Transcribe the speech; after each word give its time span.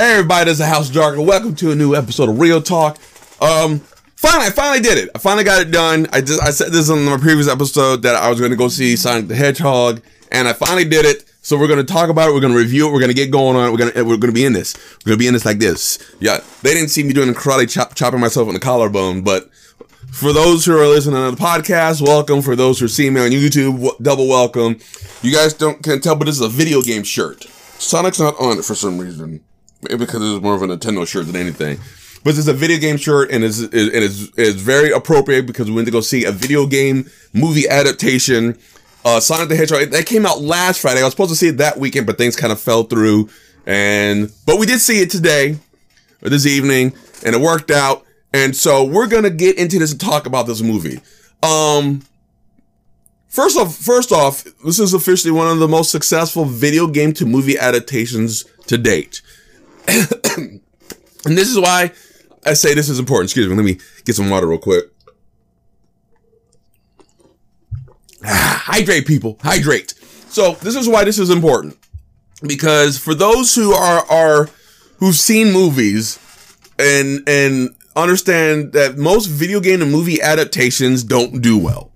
Hey 0.00 0.12
everybody, 0.12 0.46
this 0.46 0.60
is 0.60 0.64
House 0.64 0.88
Jargon. 0.88 1.26
Welcome 1.26 1.54
to 1.56 1.72
a 1.72 1.74
new 1.74 1.94
episode 1.94 2.30
of 2.30 2.40
Real 2.40 2.62
Talk. 2.62 2.96
Um, 3.42 3.80
finally, 4.16 4.46
I 4.46 4.50
finally 4.50 4.80
did 4.80 4.96
it. 4.96 5.10
I 5.14 5.18
finally 5.18 5.44
got 5.44 5.60
it 5.60 5.70
done. 5.70 6.06
I 6.10 6.22
just 6.22 6.42
I 6.42 6.52
said 6.52 6.72
this 6.72 6.88
on 6.88 7.04
my 7.04 7.18
previous 7.18 7.46
episode 7.46 8.00
that 8.04 8.14
I 8.14 8.30
was 8.30 8.38
going 8.38 8.50
to 8.50 8.56
go 8.56 8.68
see 8.68 8.96
Sonic 8.96 9.28
the 9.28 9.36
Hedgehog, 9.36 10.00
and 10.32 10.48
I 10.48 10.54
finally 10.54 10.86
did 10.86 11.04
it. 11.04 11.30
So 11.42 11.58
we're 11.58 11.66
going 11.66 11.84
to 11.84 11.92
talk 11.92 12.08
about 12.08 12.30
it. 12.30 12.32
We're 12.32 12.40
going 12.40 12.54
to 12.54 12.58
review 12.58 12.88
it. 12.88 12.92
We're 12.92 13.00
going 13.00 13.10
to 13.10 13.14
get 13.14 13.30
going 13.30 13.58
on 13.58 13.68
it. 13.68 13.72
We're 13.72 13.76
going 13.76 13.92
to 13.92 14.02
we're 14.04 14.16
going 14.16 14.32
to 14.32 14.32
be 14.32 14.46
in 14.46 14.54
this. 14.54 14.74
We're 15.04 15.10
going 15.10 15.18
to 15.18 15.22
be 15.22 15.26
in 15.26 15.34
this 15.34 15.44
like 15.44 15.58
this. 15.58 15.98
Yeah, 16.18 16.40
they 16.62 16.72
didn't 16.72 16.88
see 16.88 17.02
me 17.02 17.12
doing 17.12 17.34
karate 17.34 17.68
chop, 17.70 17.94
chopping 17.94 18.20
myself 18.20 18.48
on 18.48 18.54
the 18.54 18.60
collarbone, 18.60 19.20
but 19.20 19.52
for 20.12 20.32
those 20.32 20.64
who 20.64 20.78
are 20.80 20.88
listening 20.88 21.16
to 21.16 21.36
the 21.36 21.42
podcast, 21.42 22.00
welcome. 22.00 22.40
For 22.40 22.56
those 22.56 22.78
who 22.78 22.86
are 22.86 22.88
seeing 22.88 23.12
me 23.12 23.20
on 23.20 23.32
YouTube, 23.32 23.72
w- 23.72 23.96
double 24.00 24.28
welcome. 24.28 24.78
You 25.20 25.30
guys 25.30 25.52
don't 25.52 25.82
can 25.82 26.00
tell, 26.00 26.16
but 26.16 26.24
this 26.24 26.36
is 26.36 26.40
a 26.40 26.48
video 26.48 26.80
game 26.80 27.02
shirt. 27.02 27.44
Sonic's 27.78 28.18
not 28.18 28.40
on 28.40 28.56
it 28.56 28.64
for 28.64 28.74
some 28.74 28.96
reason. 28.96 29.44
Because 29.82 30.22
it's 30.22 30.42
more 30.42 30.54
of 30.54 30.62
a 30.62 30.66
Nintendo 30.66 31.06
shirt 31.06 31.26
than 31.26 31.36
anything. 31.36 31.78
But 32.22 32.36
it's 32.36 32.48
a 32.48 32.52
video 32.52 32.78
game 32.78 32.98
shirt 32.98 33.30
and 33.30 33.42
it's, 33.42 33.60
it 33.60 33.74
is, 33.74 34.30
it's 34.36 34.60
very 34.60 34.90
appropriate 34.90 35.46
because 35.46 35.68
we 35.68 35.74
went 35.74 35.86
to 35.86 35.92
go 35.92 36.02
see 36.02 36.24
a 36.24 36.32
video 36.32 36.66
game 36.66 37.10
movie 37.32 37.66
adaptation. 37.66 38.58
Uh, 39.04 39.20
Sonic 39.20 39.48
the 39.48 39.56
Hedgehog, 39.56 39.90
that 39.90 40.04
came 40.04 40.26
out 40.26 40.40
last 40.42 40.82
Friday. 40.82 41.00
I 41.00 41.04
was 41.04 41.14
supposed 41.14 41.30
to 41.30 41.36
see 41.36 41.48
it 41.48 41.56
that 41.56 41.78
weekend, 41.78 42.06
but 42.06 42.18
things 42.18 42.36
kind 42.36 42.52
of 42.52 42.60
fell 42.60 42.82
through. 42.82 43.30
And, 43.66 44.30
but 44.44 44.58
we 44.58 44.66
did 44.66 44.80
see 44.80 45.00
it 45.00 45.10
today, 45.10 45.56
or 46.22 46.28
this 46.28 46.44
evening, 46.44 46.92
and 47.24 47.34
it 47.34 47.40
worked 47.40 47.70
out. 47.70 48.04
And 48.32 48.54
so 48.54 48.84
we're 48.84 49.08
to 49.08 49.30
get 49.30 49.56
into 49.56 49.78
this 49.78 49.92
and 49.92 50.00
talk 50.00 50.26
about 50.26 50.46
this 50.46 50.60
movie. 50.60 51.00
Um, 51.42 52.02
first 53.28 53.56
off, 53.56 53.74
first 53.74 54.12
off, 54.12 54.44
this 54.64 54.78
is 54.78 54.92
officially 54.92 55.32
one 55.32 55.48
of 55.48 55.58
the 55.58 55.68
most 55.68 55.90
successful 55.90 56.44
video 56.44 56.86
game 56.86 57.12
to 57.14 57.24
movie 57.24 57.58
adaptations 57.58 58.44
to 58.66 58.76
date. 58.76 59.22
and 60.36 60.60
this 61.24 61.48
is 61.48 61.58
why 61.58 61.92
I 62.44 62.54
say 62.54 62.74
this 62.74 62.88
is 62.88 62.98
important. 62.98 63.30
Excuse 63.30 63.48
me. 63.48 63.54
Let 63.54 63.64
me 63.64 63.78
get 64.04 64.14
some 64.14 64.30
water 64.30 64.46
real 64.46 64.58
quick. 64.58 64.84
Ah, 68.24 68.62
hydrate, 68.66 69.06
people. 69.06 69.38
Hydrate. 69.42 69.94
So 70.28 70.52
this 70.60 70.76
is 70.76 70.88
why 70.88 71.04
this 71.04 71.18
is 71.18 71.30
important. 71.30 71.76
Because 72.46 72.98
for 72.98 73.14
those 73.14 73.54
who 73.54 73.72
are 73.72 74.04
are 74.10 74.48
who've 74.98 75.16
seen 75.16 75.52
movies 75.52 76.18
and 76.78 77.28
and 77.28 77.74
understand 77.96 78.72
that 78.72 78.96
most 78.96 79.26
video 79.26 79.60
game 79.60 79.82
and 79.82 79.90
movie 79.90 80.20
adaptations 80.22 81.04
don't 81.04 81.40
do 81.42 81.58
well. 81.58 81.92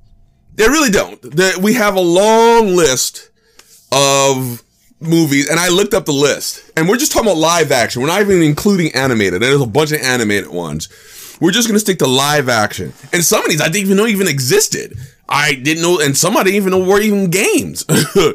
They 0.55 0.69
really 0.69 0.91
don't. 0.91 1.20
They, 1.22 1.53
we 1.61 1.75
have 1.75 1.97
a 1.97 2.00
long 2.00 2.77
list 2.77 3.31
of 3.91 4.62
movies, 5.00 5.48
and 5.48 5.59
I 5.61 5.69
looked 5.69 5.95
up 5.95 6.06
the 6.06 6.12
list, 6.12 6.70
and 6.77 6.89
we're 6.89 6.97
just 6.97 7.12
talking 7.12 7.28
about 7.28 7.39
live 7.39 7.73
action. 7.73 8.03
We're 8.03 8.09
not 8.09 8.20
even 8.20 8.42
including 8.42 8.92
animated. 8.95 9.42
There's 9.42 9.61
a 9.61 9.67
bunch 9.67 9.92
of 9.92 10.00
animated 10.00 10.50
ones. 10.50 10.89
We're 11.41 11.50
just 11.50 11.69
gonna 11.69 11.81
stick 11.81 11.98
to 11.98 12.06
live 12.06 12.48
action, 12.48 12.92
and 13.12 13.22
some 13.25 13.45
of 13.45 13.50
these 13.50 13.61
I 13.61 13.67
didn't 13.67 13.87
even 13.87 13.97
know 13.97 14.06
even 14.06 14.28
existed. 14.28 14.97
I 15.28 15.55
didn't 15.55 15.83
know, 15.83 16.00
and 16.00 16.17
some 16.17 16.37
I 16.37 16.42
didn't 16.42 16.56
even 16.56 16.70
know 16.70 16.84
were 16.84 17.00
even 17.00 17.31
games. 17.31 17.84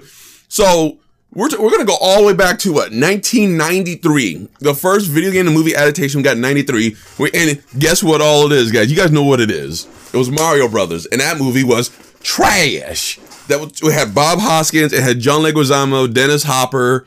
so 0.48 0.98
we're, 1.34 1.48
t- 1.48 1.58
we're 1.58 1.70
gonna 1.70 1.86
go 1.86 1.98
all 2.02 2.22
the 2.22 2.28
way 2.28 2.34
back 2.34 2.60
to 2.60 2.74
what 2.74 2.92
1993. 2.92 4.48
The 4.60 4.74
first 4.74 5.08
video 5.08 5.32
game 5.32 5.46
and 5.48 5.56
movie 5.56 5.76
adaptation 5.76 6.20
we 6.20 6.24
got 6.24 6.36
in 6.36 6.42
93. 6.42 6.96
We, 7.20 7.32
and 7.34 7.64
guess 7.78 8.04
what? 8.04 8.22
All 8.22 8.52
it 8.52 8.52
is, 8.52 8.72
guys. 8.72 8.90
You 8.92 8.98
guys 8.98 9.12
know 9.12 9.24
what 9.24 9.40
it 9.40 9.52
is. 9.52 9.86
It 10.14 10.18
was 10.18 10.32
Mario 10.32 10.68
Brothers, 10.68 11.06
and 11.06 11.22
that 11.22 11.38
movie 11.38 11.64
was 11.64 11.92
trash. 12.22 13.20
That 13.50 13.82
we 13.84 13.94
had 13.94 14.16
Bob 14.16 14.40
Hoskins, 14.40 14.94
it 14.94 15.04
had 15.04 15.20
John 15.20 15.42
Leguizamo, 15.42 16.12
Dennis 16.14 16.44
Hopper, 16.44 17.06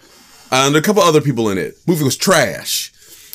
and 0.50 0.76
a 0.76 0.82
couple 0.82 1.02
other 1.02 1.20
people 1.20 1.48
in 1.48 1.56
it. 1.56 1.76
Movie 1.86 2.04
was 2.04 2.16
trash. 2.16 2.92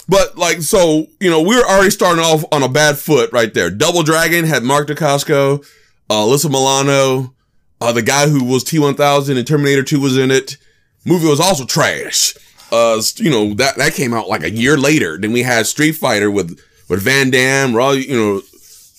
But 0.10 0.38
like, 0.38 0.62
so 0.62 1.08
you 1.20 1.30
know, 1.30 1.42
we 1.42 1.56
were 1.56 1.66
already 1.66 1.90
starting 1.90 2.24
off 2.24 2.46
on 2.52 2.64
a 2.64 2.70
bad 2.70 2.98
foot 2.98 3.32
right 3.34 3.54
there. 3.54 3.70
Double 3.70 4.04
Dragon 4.04 4.46
had 4.46 4.64
Mark 4.64 4.88
Dacascos, 4.88 5.66
uh, 6.10 6.14
Alyssa 6.14 6.50
Milano, 6.50 7.34
uh, 7.82 7.92
the 7.92 8.02
guy 8.02 8.28
who 8.28 8.44
was 8.44 8.64
T1000 8.64 9.38
and 9.38 9.48
Terminator 9.48 9.84
2 9.84 10.00
was 10.00 10.18
in 10.18 10.32
it. 10.32 10.58
Movie 11.06 11.28
was 11.28 11.40
also 11.40 11.66
trash. 11.66 12.36
Uh, 12.72 13.02
you 13.16 13.30
know 13.30 13.54
that 13.54 13.78
that 13.78 13.94
came 13.94 14.14
out 14.14 14.28
like 14.28 14.44
a 14.44 14.52
year 14.52 14.78
later. 14.78 15.18
Then 15.18 15.32
we 15.32 15.44
had 15.44 15.66
Street 15.66 15.94
Fighter 15.94 16.30
with 16.30 16.60
with 16.90 17.02
Van 17.02 17.30
Damme, 17.30 17.72
Raul, 17.72 18.06
you 18.06 18.16
know, 18.16 18.38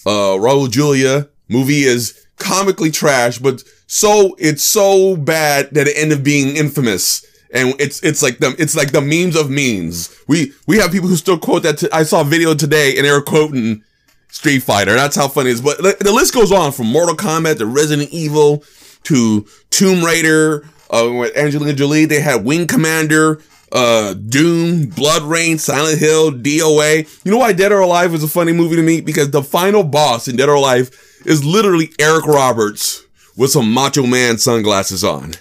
uh, 0.07 0.39
Raul 0.39 0.71
Julia. 0.71 1.29
Movie 1.49 1.83
is 1.83 2.27
comically 2.39 2.91
trash, 2.91 3.39
but 3.39 3.63
so 3.88 4.37
it's 4.38 4.62
so 4.62 5.16
bad 5.16 5.71
that 5.72 5.88
it 5.88 5.97
ended 5.97 6.19
up 6.19 6.25
being 6.25 6.56
infamous. 6.56 7.25
And 7.53 7.75
it's 7.81 8.03
it's 8.03 8.22
like 8.22 8.38
the 8.38 8.54
it's 8.59 8.76
like 8.76 8.93
the 8.93 9.00
memes 9.00 9.34
of 9.34 9.49
memes. 9.49 10.15
We 10.28 10.53
we 10.66 10.76
have 10.76 10.93
people 10.93 11.09
who 11.09 11.16
still 11.16 11.38
quote 11.38 11.62
that. 11.62 11.78
T- 11.78 11.88
I 11.91 12.03
saw 12.03 12.21
a 12.21 12.25
video 12.25 12.54
today 12.54 12.97
and 12.97 13.06
they 13.06 13.10
were 13.10 13.22
quoting 13.22 13.82
Street 14.28 14.60
Fighter. 14.60 14.93
That's 14.93 15.16
how 15.16 15.28
funny 15.28 15.49
it 15.49 15.54
is. 15.54 15.60
But 15.62 15.78
the, 15.78 15.97
the 15.99 16.12
list 16.12 16.34
goes 16.34 16.53
on 16.53 16.72
from 16.72 16.88
Mortal 16.88 17.16
Kombat 17.16 17.56
to 17.59 17.66
Resident 17.66 18.10
Evil 18.10 18.62
to 19.04 19.47
Tomb 19.71 20.05
Raider. 20.05 20.69
Uh, 20.91 21.10
with 21.19 21.37
Angelina 21.37 21.72
Jolie, 21.75 22.06
they 22.06 22.20
had 22.20 22.47
Wing 22.47 22.66
Commander, 22.66 23.43
uh, 23.72 24.15
Doom, 24.15 24.87
BloodRayne, 24.87 25.59
Silent 25.59 25.99
Hill, 25.99 26.32
DOA. 26.32 27.25
You 27.25 27.31
know 27.31 27.38
why 27.38 27.53
Dead 27.53 27.72
or 27.72 27.81
Alive 27.81 28.15
is 28.15 28.22
a 28.22 28.28
funny 28.28 28.53
movie 28.53 28.76
to 28.76 28.82
me? 28.82 29.00
Because 29.03 29.31
the 29.31 29.43
final 29.43 29.82
boss 29.82 30.28
in 30.28 30.37
Dead 30.37 30.49
or 30.49 30.55
Alive 30.55 30.91
is 31.26 31.44
literally 31.44 31.91
Eric 31.99 32.26
Roberts 32.26 33.05
with 33.38 33.53
some 33.53 33.72
Macho 33.72 34.04
Man 34.04 34.37
sunglasses 34.37 35.04
on. 35.04 35.32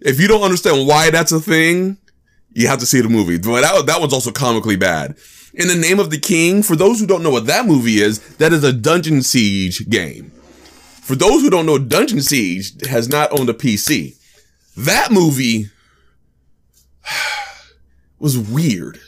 If 0.00 0.18
you 0.18 0.26
don't 0.26 0.42
understand 0.42 0.88
why 0.88 1.10
that's 1.10 1.32
a 1.32 1.38
thing, 1.38 1.98
you 2.54 2.66
have 2.66 2.80
to 2.80 2.86
see 2.86 3.02
the 3.02 3.08
movie. 3.08 3.38
But 3.38 3.60
that, 3.60 3.86
that 3.86 4.00
one's 4.00 4.14
also 4.14 4.32
comically 4.32 4.76
bad. 4.76 5.16
In 5.52 5.68
the 5.68 5.74
Name 5.74 6.00
of 6.00 6.10
the 6.10 6.18
King, 6.18 6.62
for 6.62 6.74
those 6.74 6.98
who 6.98 7.06
don't 7.06 7.22
know 7.22 7.30
what 7.30 7.46
that 7.46 7.66
movie 7.66 8.00
is, 8.00 8.18
that 8.36 8.52
is 8.52 8.64
a 8.64 8.72
Dungeon 8.72 9.22
Siege 9.22 9.88
game. 9.88 10.30
For 11.02 11.14
those 11.14 11.42
who 11.42 11.50
don't 11.50 11.66
know, 11.66 11.78
Dungeon 11.78 12.22
Siege 12.22 12.72
has 12.88 13.08
not 13.08 13.38
owned 13.38 13.50
a 13.50 13.54
PC. 13.54 14.16
That 14.76 15.12
movie 15.12 15.66
was 18.18 18.36
weird. 18.36 18.98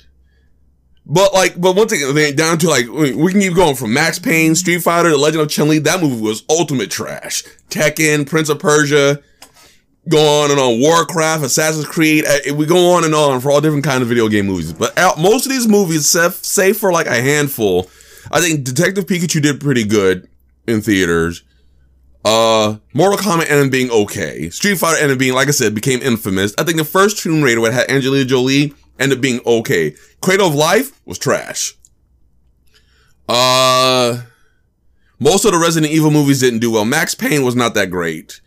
But 1.11 1.33
like, 1.33 1.59
but 1.59 1.75
one 1.75 1.89
thing, 1.89 2.37
down 2.37 2.59
to 2.59 2.69
like, 2.69 2.87
we 2.87 3.33
can 3.33 3.41
keep 3.41 3.55
going 3.55 3.77
from 3.77 3.95
Max 3.95 4.19
Payne, 4.19 4.55
Street 4.55 4.83
Fighter, 4.83 5.09
The 5.09 5.17
Legend 5.17 5.43
of 5.43 5.49
Chun 5.49 5.69
Li. 5.69 5.79
That 5.79 6.03
movie 6.03 6.21
was 6.21 6.45
ultimate 6.51 6.91
trash. 6.91 7.45
Tekken, 7.71 8.29
Prince 8.29 8.51
of 8.51 8.59
Persia, 8.59 9.23
go 10.07 10.43
on 10.43 10.51
and 10.51 10.61
on. 10.61 10.81
Warcraft, 10.81 11.45
Assassin's 11.45 11.87
Creed. 11.87 12.27
We 12.55 12.67
go 12.67 12.93
on 12.93 13.05
and 13.05 13.15
on 13.15 13.41
for 13.41 13.51
all 13.51 13.63
different 13.63 13.85
kind 13.85 14.03
of 14.03 14.09
video 14.09 14.29
game 14.29 14.47
movies. 14.47 14.75
But 14.75 14.95
most 15.19 15.47
of 15.47 15.51
these 15.51 15.67
movies, 15.67 16.07
save 16.07 16.77
for 16.77 16.93
like 16.93 17.07
a 17.07 17.23
handful, 17.23 17.89
I 18.31 18.43
think 18.43 18.65
Detective 18.65 19.07
Pikachu 19.07 19.41
did 19.41 19.61
pretty 19.61 19.85
good 19.85 20.29
in 20.67 20.83
theaters. 20.83 21.43
Uh, 22.23 22.77
Mortal 22.93 23.17
Kombat 23.17 23.49
ended 23.49 23.73
being 23.73 23.91
okay. 23.91 24.51
Street 24.51 24.77
Fighter 24.77 25.01
ended 25.01 25.19
being, 25.19 25.33
like 25.33 25.49
I 25.49 25.53
said, 25.53 25.75
became 25.75 26.03
infamous. 26.03 26.53
I 26.59 26.65
think 26.65 26.77
the 26.77 26.85
first 26.85 27.19
Tomb 27.19 27.41
Raider 27.43 27.73
had 27.73 27.91
Angelina 27.91 28.27
Jolie 28.27 28.75
ended 28.99 29.19
up 29.19 29.23
being 29.23 29.41
okay. 29.47 29.95
Cradle 30.21 30.49
of 30.49 30.55
Life 30.55 31.01
was 31.07 31.19
trash. 31.19 31.75
Uh, 33.29 34.23
most 35.19 35.45
of 35.45 35.53
the 35.53 35.59
Resident 35.59 35.93
Evil 35.93 36.11
movies 36.11 36.41
didn't 36.41 36.61
do 36.61 36.71
well. 36.71 36.85
Max 36.85 37.15
Payne 37.15 37.45
was 37.45 37.57
not 37.57 37.75
that 37.75 37.91
great. 37.91 38.41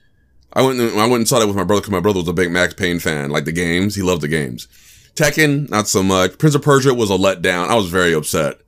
I 0.54 0.62
went, 0.64 0.80
and, 0.80 1.00
I 1.00 1.04
went 1.04 1.22
and 1.22 1.28
saw 1.28 1.40
that 1.40 1.48
with 1.48 1.56
my 1.56 1.64
brother 1.64 1.82
because 1.82 1.92
my 1.92 2.00
brother 2.00 2.20
was 2.20 2.28
a 2.28 2.34
big 2.34 2.52
Max 2.52 2.74
Payne 2.74 3.00
fan. 3.00 3.30
Like 3.30 3.46
the 3.46 3.52
games, 3.52 3.96
he 3.96 4.02
loved 4.02 4.22
the 4.22 4.28
games. 4.28 4.68
Tekken, 5.16 5.70
not 5.70 5.88
so 5.88 6.04
much. 6.04 6.38
Prince 6.38 6.56
of 6.56 6.62
Persia 6.62 6.94
was 6.94 7.10
a 7.10 7.18
letdown. 7.18 7.68
I 7.68 7.76
was 7.76 7.90
very 7.90 8.14
upset. 8.14 8.60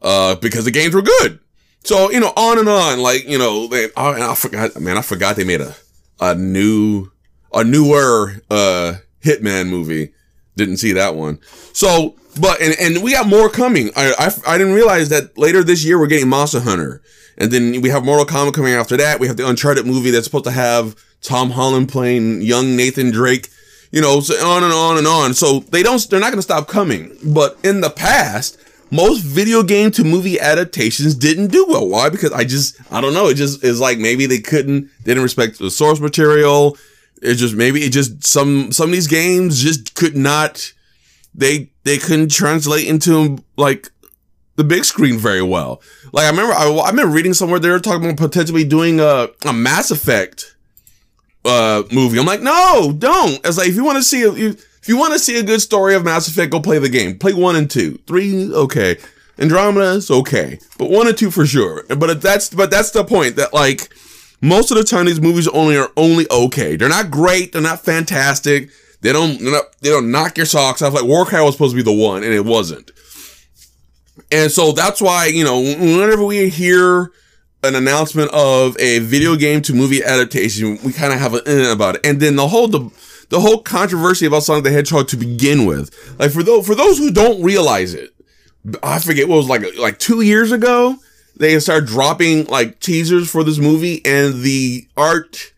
Uh, 0.00 0.34
because 0.36 0.64
the 0.64 0.70
games 0.70 0.94
were 0.94 1.02
good. 1.02 1.38
So, 1.84 2.10
you 2.10 2.20
know, 2.20 2.32
on 2.36 2.58
and 2.58 2.68
on, 2.68 3.00
like, 3.00 3.26
you 3.28 3.38
know, 3.38 3.66
they, 3.66 3.88
oh, 3.96 4.12
and 4.12 4.22
I 4.22 4.34
forgot, 4.34 4.80
man, 4.80 4.96
I 4.96 5.02
forgot 5.02 5.36
they 5.36 5.44
made 5.44 5.60
a, 5.60 5.74
a 6.20 6.34
new, 6.34 7.10
a 7.52 7.64
newer, 7.64 8.34
uh, 8.50 8.94
Hitman 9.22 9.68
movie. 9.68 10.12
Didn't 10.56 10.76
see 10.76 10.92
that 10.92 11.14
one. 11.14 11.40
So, 11.72 12.14
but, 12.40 12.60
and, 12.60 12.74
and 12.78 13.02
we 13.02 13.12
got 13.12 13.26
more 13.26 13.48
coming. 13.48 13.90
I, 13.96 14.12
I, 14.18 14.54
I 14.54 14.58
didn't 14.58 14.74
realize 14.74 15.08
that 15.08 15.36
later 15.38 15.62
this 15.64 15.84
year 15.84 15.98
we're 15.98 16.06
getting 16.06 16.28
Monster 16.28 16.60
Hunter. 16.60 17.02
And 17.38 17.50
then 17.50 17.80
we 17.80 17.88
have 17.88 18.04
Mortal 18.04 18.26
Kombat 18.26 18.52
coming 18.54 18.74
after 18.74 18.96
that. 18.98 19.18
We 19.18 19.26
have 19.26 19.38
the 19.38 19.48
Uncharted 19.48 19.86
movie 19.86 20.10
that's 20.10 20.26
supposed 20.26 20.44
to 20.44 20.50
have 20.50 20.94
Tom 21.22 21.50
Holland 21.50 21.88
playing 21.88 22.42
young 22.42 22.76
Nathan 22.76 23.10
Drake. 23.10 23.48
You 23.90 24.00
know, 24.00 24.20
so 24.20 24.34
on 24.46 24.62
and 24.64 24.72
on 24.72 24.98
and 24.98 25.06
on. 25.06 25.34
So 25.34 25.60
they 25.60 25.82
don't, 25.82 26.08
they're 26.08 26.20
not 26.20 26.28
going 26.28 26.38
to 26.38 26.42
stop 26.42 26.68
coming. 26.68 27.16
But 27.24 27.58
in 27.62 27.80
the 27.80 27.90
past, 27.90 28.58
most 28.90 29.20
video 29.22 29.62
game 29.62 29.90
to 29.92 30.04
movie 30.04 30.38
adaptations 30.38 31.14
didn't 31.14 31.48
do 31.48 31.66
well. 31.66 31.88
Why? 31.88 32.10
Because 32.10 32.32
I 32.32 32.44
just, 32.44 32.78
I 32.92 33.00
don't 33.00 33.14
know. 33.14 33.28
It 33.28 33.34
just 33.34 33.64
is 33.64 33.80
like 33.80 33.98
maybe 33.98 34.26
they 34.26 34.38
couldn't, 34.38 34.90
didn't 35.04 35.22
respect 35.22 35.58
the 35.58 35.70
source 35.70 36.00
material. 36.00 36.76
It 37.22 37.36
just, 37.36 37.54
maybe 37.54 37.82
it 37.82 37.90
just, 37.90 38.24
some, 38.24 38.72
some 38.72 38.90
of 38.90 38.92
these 38.92 39.06
games 39.06 39.62
just 39.62 39.94
could 39.94 40.16
not, 40.16 40.72
they, 41.34 41.70
they 41.84 41.96
couldn't 41.96 42.30
translate 42.30 42.86
into 42.86 43.38
like 43.56 43.90
the 44.56 44.64
big 44.64 44.84
screen 44.84 45.16
very 45.16 45.42
well. 45.42 45.80
Like 46.12 46.26
I 46.26 46.30
remember, 46.30 46.52
I, 46.52 46.68
I 46.68 46.90
remember 46.90 47.14
reading 47.14 47.32
somewhere 47.32 47.58
they 47.58 47.70
were 47.70 47.80
talking 47.80 48.04
about 48.04 48.18
potentially 48.18 48.64
doing 48.64 49.00
a, 49.00 49.28
a 49.46 49.52
Mass 49.52 49.90
Effect 49.90 50.56
uh 51.44 51.82
movie. 51.90 52.18
I'm 52.18 52.26
like, 52.26 52.42
no, 52.42 52.92
don't. 52.98 53.40
It's 53.44 53.56
like 53.56 53.68
if 53.68 53.76
you 53.76 53.84
want 53.84 53.96
to 53.96 54.04
see, 54.04 54.20
you, 54.20 54.56
If 54.82 54.88
you 54.88 54.98
want 54.98 55.12
to 55.12 55.18
see 55.20 55.38
a 55.38 55.44
good 55.44 55.60
story 55.60 55.94
of 55.94 56.04
Mass 56.04 56.26
Effect, 56.26 56.50
go 56.50 56.58
play 56.58 56.78
the 56.80 56.88
game. 56.88 57.16
Play 57.16 57.34
one 57.34 57.54
and 57.54 57.70
two. 57.70 57.98
Three, 58.08 58.52
okay. 58.52 58.98
Andromeda 59.38 59.92
is 59.92 60.10
okay, 60.10 60.58
but 60.76 60.90
one 60.90 61.06
and 61.06 61.16
two 61.16 61.30
for 61.30 61.46
sure. 61.46 61.84
But 61.86 62.20
that's 62.20 62.50
but 62.50 62.72
that's 62.72 62.90
the 62.90 63.04
point 63.04 63.36
that 63.36 63.54
like 63.54 63.94
most 64.42 64.70
of 64.70 64.76
the 64.76 64.84
time 64.84 65.06
these 65.06 65.20
movies 65.20 65.48
only 65.48 65.76
are 65.78 65.90
only 65.96 66.26
okay. 66.30 66.76
They're 66.76 66.88
not 66.88 67.10
great. 67.10 67.52
They're 67.52 67.62
not 67.62 67.84
fantastic. 67.84 68.70
They 69.00 69.12
don't 69.12 69.40
not, 69.40 69.64
they 69.80 69.88
don't 69.88 70.10
knock 70.10 70.36
your 70.36 70.46
socks 70.46 70.82
off. 70.82 70.92
Like 70.92 71.04
Warcry 71.04 71.40
was 71.40 71.54
supposed 71.54 71.72
to 71.72 71.76
be 71.76 71.82
the 71.82 71.92
one, 71.92 72.22
and 72.22 72.32
it 72.34 72.44
wasn't. 72.44 72.90
And 74.30 74.50
so 74.50 74.72
that's 74.72 75.00
why 75.00 75.26
you 75.26 75.44
know 75.44 75.60
whenever 75.60 76.24
we 76.24 76.48
hear 76.48 77.12
an 77.64 77.76
announcement 77.76 78.30
of 78.32 78.76
a 78.80 78.98
video 78.98 79.36
game 79.36 79.62
to 79.62 79.72
movie 79.72 80.02
adaptation, 80.02 80.78
we 80.84 80.92
kind 80.92 81.12
of 81.12 81.20
have 81.20 81.34
an 81.34 81.42
eh 81.46 81.72
about 81.72 81.96
it. 81.96 82.06
And 82.06 82.20
then 82.20 82.36
the 82.36 82.48
whole 82.48 82.66
the, 82.68 82.90
the 83.28 83.40
whole 83.40 83.62
controversy 83.62 84.26
about 84.26 84.42
Sonic 84.42 84.64
the 84.64 84.70
Hedgehog 84.70 85.08
to 85.08 85.16
begin 85.16 85.66
with, 85.66 85.94
like 86.18 86.32
for 86.32 86.42
those 86.42 86.66
for 86.66 86.74
those 86.74 86.98
who 86.98 87.12
don't 87.12 87.42
realize 87.42 87.94
it, 87.94 88.10
I 88.82 88.98
forget 88.98 89.28
what 89.28 89.36
was 89.36 89.48
like 89.48 89.62
like 89.78 89.98
two 89.98 90.20
years 90.20 90.50
ago. 90.50 90.96
They 91.36 91.58
started 91.60 91.88
dropping 91.88 92.46
like 92.46 92.80
teasers 92.80 93.30
for 93.30 93.44
this 93.44 93.58
movie, 93.58 94.04
and 94.04 94.42
the 94.42 94.86
art 94.96 95.52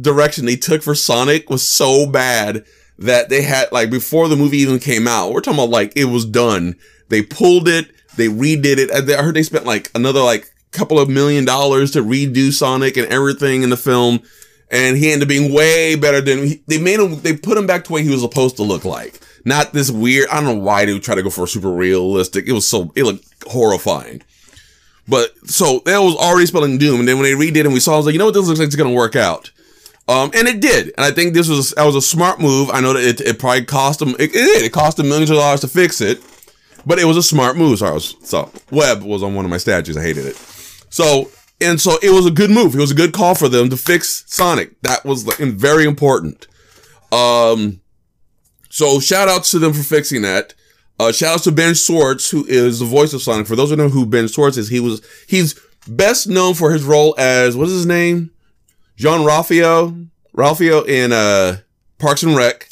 direction 0.00 0.46
they 0.46 0.56
took 0.56 0.82
for 0.82 0.94
Sonic 0.94 1.48
was 1.48 1.66
so 1.66 2.06
bad 2.06 2.64
that 2.98 3.28
they 3.28 3.42
had 3.42 3.70
like 3.72 3.90
before 3.90 4.28
the 4.28 4.36
movie 4.36 4.58
even 4.58 4.78
came 4.78 5.06
out. 5.06 5.32
We're 5.32 5.40
talking 5.40 5.58
about 5.58 5.70
like 5.70 5.92
it 5.96 6.06
was 6.06 6.24
done. 6.24 6.76
They 7.08 7.22
pulled 7.22 7.68
it, 7.68 7.90
they 8.16 8.28
redid 8.28 8.78
it. 8.78 8.90
I 8.90 9.22
heard 9.22 9.34
they 9.34 9.42
spent 9.42 9.66
like 9.66 9.90
another 9.94 10.20
like 10.20 10.52
couple 10.70 10.98
of 10.98 11.08
million 11.08 11.44
dollars 11.44 11.92
to 11.92 12.02
redo 12.02 12.52
Sonic 12.52 12.96
and 12.96 13.06
everything 13.08 13.62
in 13.62 13.70
the 13.70 13.76
film, 13.76 14.20
and 14.70 14.96
he 14.96 15.12
ended 15.12 15.26
up 15.26 15.28
being 15.28 15.52
way 15.52 15.94
better 15.94 16.20
than 16.20 16.60
they 16.66 16.78
made 16.78 17.00
him. 17.00 17.20
They 17.20 17.36
put 17.36 17.58
him 17.58 17.66
back 17.66 17.84
to 17.84 17.92
what 17.92 18.02
he 18.02 18.10
was 18.10 18.22
supposed 18.22 18.56
to 18.56 18.62
look 18.62 18.84
like 18.84 19.20
not 19.44 19.72
this 19.72 19.90
weird. 19.90 20.28
I 20.28 20.36
don't 20.40 20.44
know 20.44 20.64
why 20.64 20.84
they 20.84 20.92
would 20.92 21.02
try 21.02 21.14
to 21.14 21.22
go 21.22 21.30
for 21.30 21.46
super 21.46 21.70
realistic. 21.70 22.46
It 22.46 22.52
was 22.52 22.68
so 22.68 22.92
it 22.94 23.04
looked 23.04 23.24
horrifying. 23.46 24.22
But 25.08 25.32
so 25.48 25.80
that 25.84 25.98
was 25.98 26.16
already 26.16 26.46
spelling 26.46 26.78
doom, 26.78 27.00
and 27.00 27.08
then 27.08 27.18
when 27.18 27.24
they 27.24 27.32
redid 27.32 27.56
it, 27.56 27.66
and 27.66 27.74
we 27.74 27.80
saw, 27.80 27.94
I 27.94 27.96
was 27.96 28.06
like, 28.06 28.12
you 28.12 28.18
know 28.18 28.26
what, 28.26 28.34
this 28.34 28.46
looks 28.46 28.60
like 28.60 28.66
it's 28.66 28.76
gonna 28.76 28.92
work 28.92 29.16
out. 29.16 29.50
Um, 30.08 30.30
and 30.34 30.48
it 30.48 30.60
did, 30.60 30.92
and 30.96 31.04
I 31.04 31.10
think 31.10 31.34
this 31.34 31.48
was 31.48 31.70
that 31.72 31.84
was 31.84 31.96
a 31.96 32.02
smart 32.02 32.40
move. 32.40 32.70
I 32.70 32.80
know 32.80 32.92
that 32.92 33.04
it, 33.04 33.20
it 33.20 33.38
probably 33.38 33.64
cost 33.64 34.00
them 34.00 34.10
it, 34.18 34.34
it, 34.34 34.64
it 34.64 34.72
cost 34.72 34.96
them 34.96 35.08
millions 35.08 35.30
of 35.30 35.36
dollars 35.36 35.60
to 35.60 35.68
fix 35.68 36.00
it, 36.00 36.20
but 36.84 36.98
it 36.98 37.04
was 37.04 37.16
a 37.16 37.22
smart 37.22 37.56
move. 37.56 37.78
Sorry, 37.78 37.94
was, 37.94 38.16
so 38.22 38.50
Webb 38.70 39.02
was 39.02 39.22
on 39.22 39.34
one 39.34 39.44
of 39.44 39.50
my 39.50 39.58
statues. 39.58 39.96
I 39.96 40.02
hated 40.02 40.26
it. 40.26 40.36
So 40.90 41.30
and 41.60 41.80
so 41.80 41.98
it 42.02 42.10
was 42.10 42.26
a 42.26 42.30
good 42.30 42.50
move. 42.50 42.74
It 42.74 42.80
was 42.80 42.90
a 42.90 42.96
good 42.96 43.12
call 43.12 43.34
for 43.34 43.48
them 43.48 43.70
to 43.70 43.76
fix 43.76 44.24
Sonic. 44.26 44.80
That 44.82 45.04
was 45.04 45.22
very 45.22 45.84
important. 45.84 46.46
Um, 47.12 47.80
so 48.70 48.98
shout 49.00 49.28
outs 49.28 49.50
to 49.52 49.58
them 49.58 49.72
for 49.72 49.82
fixing 49.82 50.22
that. 50.22 50.54
Uh, 51.02 51.10
shout 51.10 51.34
outs 51.34 51.42
to 51.42 51.50
Ben 51.50 51.74
Schwartz, 51.74 52.30
who 52.30 52.44
is 52.46 52.78
the 52.78 52.84
voice 52.84 53.12
of 53.12 53.20
Sonic. 53.20 53.48
For 53.48 53.56
those 53.56 53.72
of 53.72 53.78
you 53.78 53.84
know 53.84 53.90
who 53.90 54.06
Ben 54.06 54.28
Schwartz 54.28 54.56
is, 54.56 54.68
he 54.68 54.78
was, 54.78 55.02
he's 55.26 55.58
best 55.88 56.28
known 56.28 56.54
for 56.54 56.70
his 56.70 56.84
role 56.84 57.16
as, 57.18 57.56
what 57.56 57.66
is 57.66 57.72
his 57.72 57.86
name? 57.86 58.30
Jean-Ralphio, 58.94 60.08
Ralphio 60.36 60.86
in, 60.86 61.10
uh, 61.10 61.56
Parks 61.98 62.22
and 62.22 62.36
Rec. 62.36 62.68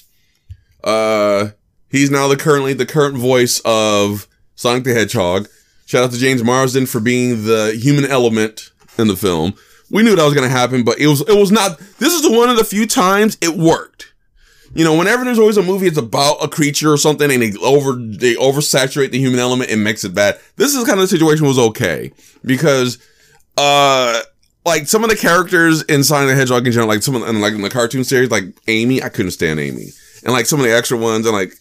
Uh, 0.84 1.48
he's 1.90 2.12
now 2.12 2.28
the 2.28 2.36
currently 2.36 2.72
the 2.72 2.86
current 2.86 3.16
voice 3.18 3.60
of 3.64 4.28
Sonic 4.54 4.84
the 4.84 4.94
Hedgehog. 4.94 5.48
Shout 5.86 6.04
out 6.04 6.12
to 6.12 6.18
James 6.18 6.44
Marsden 6.44 6.86
for 6.86 7.00
being 7.00 7.46
the 7.46 7.76
human 7.82 8.04
element 8.08 8.70
in 8.96 9.08
the 9.08 9.16
film. 9.16 9.54
We 9.90 10.04
knew 10.04 10.14
that 10.14 10.24
was 10.24 10.34
going 10.34 10.48
to 10.48 10.56
happen, 10.56 10.84
but 10.84 11.00
it 11.00 11.08
was, 11.08 11.20
it 11.22 11.36
was 11.36 11.50
not, 11.50 11.80
this 11.98 12.12
is 12.12 12.30
one 12.30 12.48
of 12.48 12.56
the 12.56 12.64
few 12.64 12.86
times 12.86 13.36
it 13.40 13.56
worked 13.56 14.09
you 14.74 14.84
know, 14.84 14.96
whenever 14.96 15.24
there's 15.24 15.38
always 15.38 15.56
a 15.56 15.62
movie 15.62 15.86
it's 15.86 15.98
about 15.98 16.42
a 16.42 16.48
creature 16.48 16.92
or 16.92 16.96
something 16.96 17.30
and 17.30 17.42
they 17.42 17.52
over 17.58 17.94
they 17.94 18.34
oversaturate 18.34 19.10
the 19.10 19.18
human 19.18 19.40
element 19.40 19.70
and 19.70 19.82
makes 19.82 20.04
it 20.04 20.14
bad. 20.14 20.38
This 20.56 20.74
is 20.74 20.84
kind 20.84 21.00
of 21.00 21.02
the 21.02 21.08
situation 21.08 21.46
was 21.46 21.58
okay 21.58 22.12
because 22.44 22.98
uh 23.56 24.20
like 24.64 24.86
some 24.86 25.02
of 25.02 25.10
the 25.10 25.16
characters 25.16 25.82
in 25.84 26.04
Sonic 26.04 26.28
the 26.28 26.34
Hedgehog 26.34 26.66
in 26.66 26.72
general, 26.72 26.88
like 26.88 27.02
some 27.02 27.14
of 27.14 27.22
the, 27.22 27.32
like 27.32 27.54
in 27.54 27.62
the 27.62 27.70
cartoon 27.70 28.04
series, 28.04 28.30
like 28.30 28.44
Amy, 28.68 29.02
I 29.02 29.08
couldn't 29.08 29.32
stand 29.32 29.58
Amy, 29.58 29.88
and 30.22 30.32
like 30.32 30.46
some 30.46 30.60
of 30.60 30.66
the 30.66 30.74
extra 30.74 30.98
ones, 30.98 31.26
and 31.26 31.34
like 31.34 31.52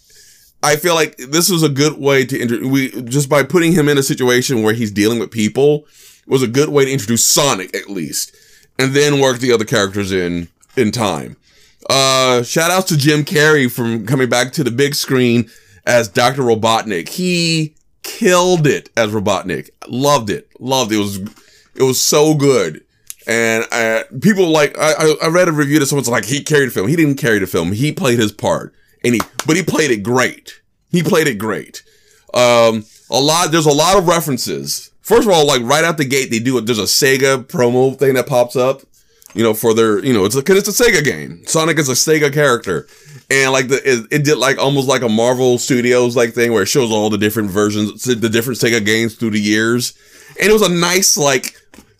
I 0.61 0.75
feel 0.75 0.95
like 0.95 1.15
this 1.17 1.49
was 1.49 1.63
a 1.63 1.69
good 1.69 1.97
way 1.97 2.25
to 2.25 2.39
inter- 2.39 2.67
we 2.67 2.89
just 3.03 3.29
by 3.29 3.43
putting 3.43 3.71
him 3.71 3.87
in 3.87 3.97
a 3.97 4.03
situation 4.03 4.63
where 4.63 4.73
he's 4.73 4.91
dealing 4.91 5.19
with 5.19 5.31
people 5.31 5.85
was 6.27 6.43
a 6.43 6.47
good 6.47 6.69
way 6.69 6.85
to 6.85 6.91
introduce 6.91 7.25
Sonic 7.25 7.75
at 7.75 7.89
least, 7.89 8.35
and 8.77 8.93
then 8.93 9.19
work 9.19 9.39
the 9.39 9.53
other 9.53 9.65
characters 9.65 10.11
in 10.11 10.49
in 10.75 10.91
time. 10.91 11.37
Uh, 11.87 12.43
shout 12.43 12.71
outs 12.71 12.87
to 12.87 12.97
Jim 12.97 13.23
Carrey 13.23 13.71
from 13.71 14.05
coming 14.05 14.29
back 14.29 14.51
to 14.53 14.63
the 14.63 14.71
big 14.71 14.95
screen 14.95 15.49
as 15.85 16.07
Dr. 16.07 16.41
Robotnik. 16.41 17.09
He 17.09 17.75
killed 18.03 18.67
it 18.67 18.89
as 18.97 19.11
Robotnik. 19.11 19.69
Loved 19.87 20.29
it. 20.29 20.49
Loved 20.59 20.91
it. 20.91 20.95
It 20.95 20.99
was, 20.99 21.17
it 21.75 21.83
was 21.83 22.01
so 22.01 22.35
good. 22.35 22.83
And 23.27 23.65
uh, 23.71 24.03
people 24.21 24.47
like, 24.47 24.75
I, 24.77 25.13
I 25.21 25.27
read 25.27 25.47
a 25.47 25.51
review 25.51 25.79
that 25.79 25.85
someone's 25.85 26.09
like, 26.09 26.25
he 26.25 26.43
carried 26.43 26.67
the 26.67 26.71
film. 26.71 26.87
He 26.87 26.95
didn't 26.95 27.17
carry 27.17 27.39
the 27.39 27.47
film. 27.47 27.71
He 27.71 27.91
played 27.91 28.19
his 28.19 28.31
part 28.31 28.73
and 29.03 29.13
he, 29.13 29.21
but 29.45 29.55
he 29.55 29.63
played 29.63 29.91
it 29.91 30.03
great. 30.03 30.61
He 30.91 31.03
played 31.03 31.27
it 31.27 31.35
great. 31.35 31.83
Um, 32.33 32.85
a 33.11 33.19
lot, 33.19 33.51
there's 33.51 33.65
a 33.65 33.71
lot 33.71 33.97
of 33.97 34.07
references. 34.07 34.91
First 35.01 35.27
of 35.27 35.33
all, 35.33 35.45
like 35.45 35.61
right 35.63 35.83
out 35.83 35.97
the 35.97 36.05
gate, 36.05 36.31
they 36.31 36.39
do 36.39 36.57
it. 36.57 36.65
There's 36.65 36.79
a 36.79 36.83
Sega 36.83 37.43
promo 37.43 37.97
thing 37.97 38.15
that 38.15 38.27
pops 38.27 38.55
up 38.55 38.81
you 39.39 39.45
know, 39.45 39.53
for 39.53 39.73
their, 39.73 40.03
you 40.03 40.11
know, 40.11 40.25
it's 40.25 40.35
because 40.35 40.57
it's 40.57 40.81
a 40.81 40.83
Sega 40.83 41.01
game. 41.01 41.47
Sonic 41.47 41.79
is 41.79 41.87
a 41.87 41.93
Sega 41.93 42.33
character, 42.33 42.89
and 43.31 43.53
like 43.53 43.69
the 43.69 43.77
it, 43.89 44.05
it, 44.11 44.25
did 44.25 44.37
like 44.37 44.57
almost 44.57 44.89
like 44.89 45.01
a 45.01 45.07
Marvel 45.07 45.57
Studios 45.57 46.13
like 46.13 46.33
thing 46.33 46.51
where 46.51 46.63
it 46.63 46.65
shows 46.65 46.91
all 46.91 47.09
the 47.09 47.17
different 47.17 47.49
versions, 47.49 48.03
the 48.03 48.27
different 48.27 48.59
Sega 48.59 48.85
games 48.85 49.15
through 49.15 49.29
the 49.29 49.39
years, 49.39 49.97
and 50.37 50.49
it 50.49 50.51
was 50.51 50.61
a 50.61 50.67
nice 50.67 51.15
like 51.15 51.55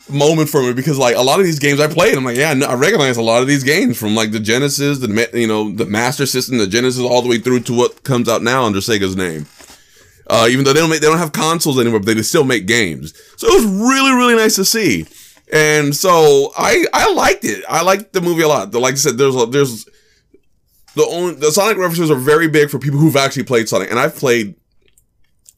moment 0.10 0.50
for 0.50 0.62
me 0.62 0.74
because 0.74 0.98
like 0.98 1.16
a 1.16 1.22
lot 1.22 1.40
of 1.40 1.46
these 1.46 1.60
games 1.60 1.80
I 1.80 1.88
played, 1.88 2.18
I'm 2.18 2.26
like, 2.26 2.36
yeah, 2.36 2.54
I 2.68 2.74
recognize 2.74 3.16
a 3.16 3.22
lot 3.22 3.42
of 3.42 3.48
these 3.48 3.64
games 3.64 3.98
from 3.98 4.16
like 4.16 4.34
the 4.34 4.42
Genesis, 4.42 5.00
the 5.00 5.30
you 5.34 5.48
know, 5.48 5.72
the 5.72 5.86
Master 5.86 6.26
System, 6.26 6.58
the 6.58 6.68
Genesis, 6.68 7.02
all 7.02 7.22
the 7.22 7.30
way 7.30 7.38
through 7.38 7.62
to 7.62 7.74
what 7.74 8.04
comes 8.04 8.28
out 8.28 8.44
now 8.44 8.66
under 8.66 8.80
Sega's 8.80 9.16
name. 9.16 9.46
Uh, 10.30 10.48
even 10.50 10.66
though 10.66 10.74
they 10.74 10.82
don't 10.82 10.90
make, 10.90 11.00
they 11.00 11.08
don't 11.08 11.20
have 11.20 11.32
consoles 11.32 11.80
anymore, 11.80 12.02
but 12.02 12.18
they 12.18 12.22
still 12.22 12.44
make 12.44 12.68
games. 12.68 13.14
So 13.38 13.48
it 13.48 13.56
was 13.56 13.66
really, 13.66 14.12
really 14.12 14.36
nice 14.36 14.56
to 14.56 14.66
see. 14.66 15.08
And 15.52 15.96
so 15.96 16.52
I 16.58 16.86
I 16.94 17.12
liked 17.14 17.44
it. 17.44 17.64
I 17.68 17.82
liked 17.82 18.14
the 18.14 18.22
movie 18.22 18.44
a 18.44 18.48
lot. 18.48 18.74
Like 18.74 18.94
I 18.94 18.98
said, 18.98 19.18
there's 19.18 19.36
there's 19.48 19.86
the 20.96 21.06
only 21.06 21.36
the 21.36 21.52
Sonic 21.52 21.78
references 21.78 22.12
are 22.12 22.16
very 22.16 22.48
big 22.48 22.70
for 22.70 22.80
people 22.80 23.00
who've 23.00 23.16
actually 23.16 23.44
played 23.44 23.68
Sonic, 23.68 23.90
and 23.90 24.00
I've 24.00 24.16
played 24.16 24.56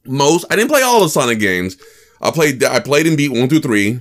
most. 0.04 0.46
I 0.50 0.56
didn't 0.56 0.70
play 0.70 0.82
all 0.82 1.00
the 1.02 1.08
Sonic 1.08 1.38
games. 1.38 1.76
I 2.20 2.30
played 2.30 2.64
I 2.64 2.80
played 2.80 3.06
and 3.06 3.16
beat 3.16 3.30
one 3.30 3.48
through 3.48 3.60
three. 3.60 4.00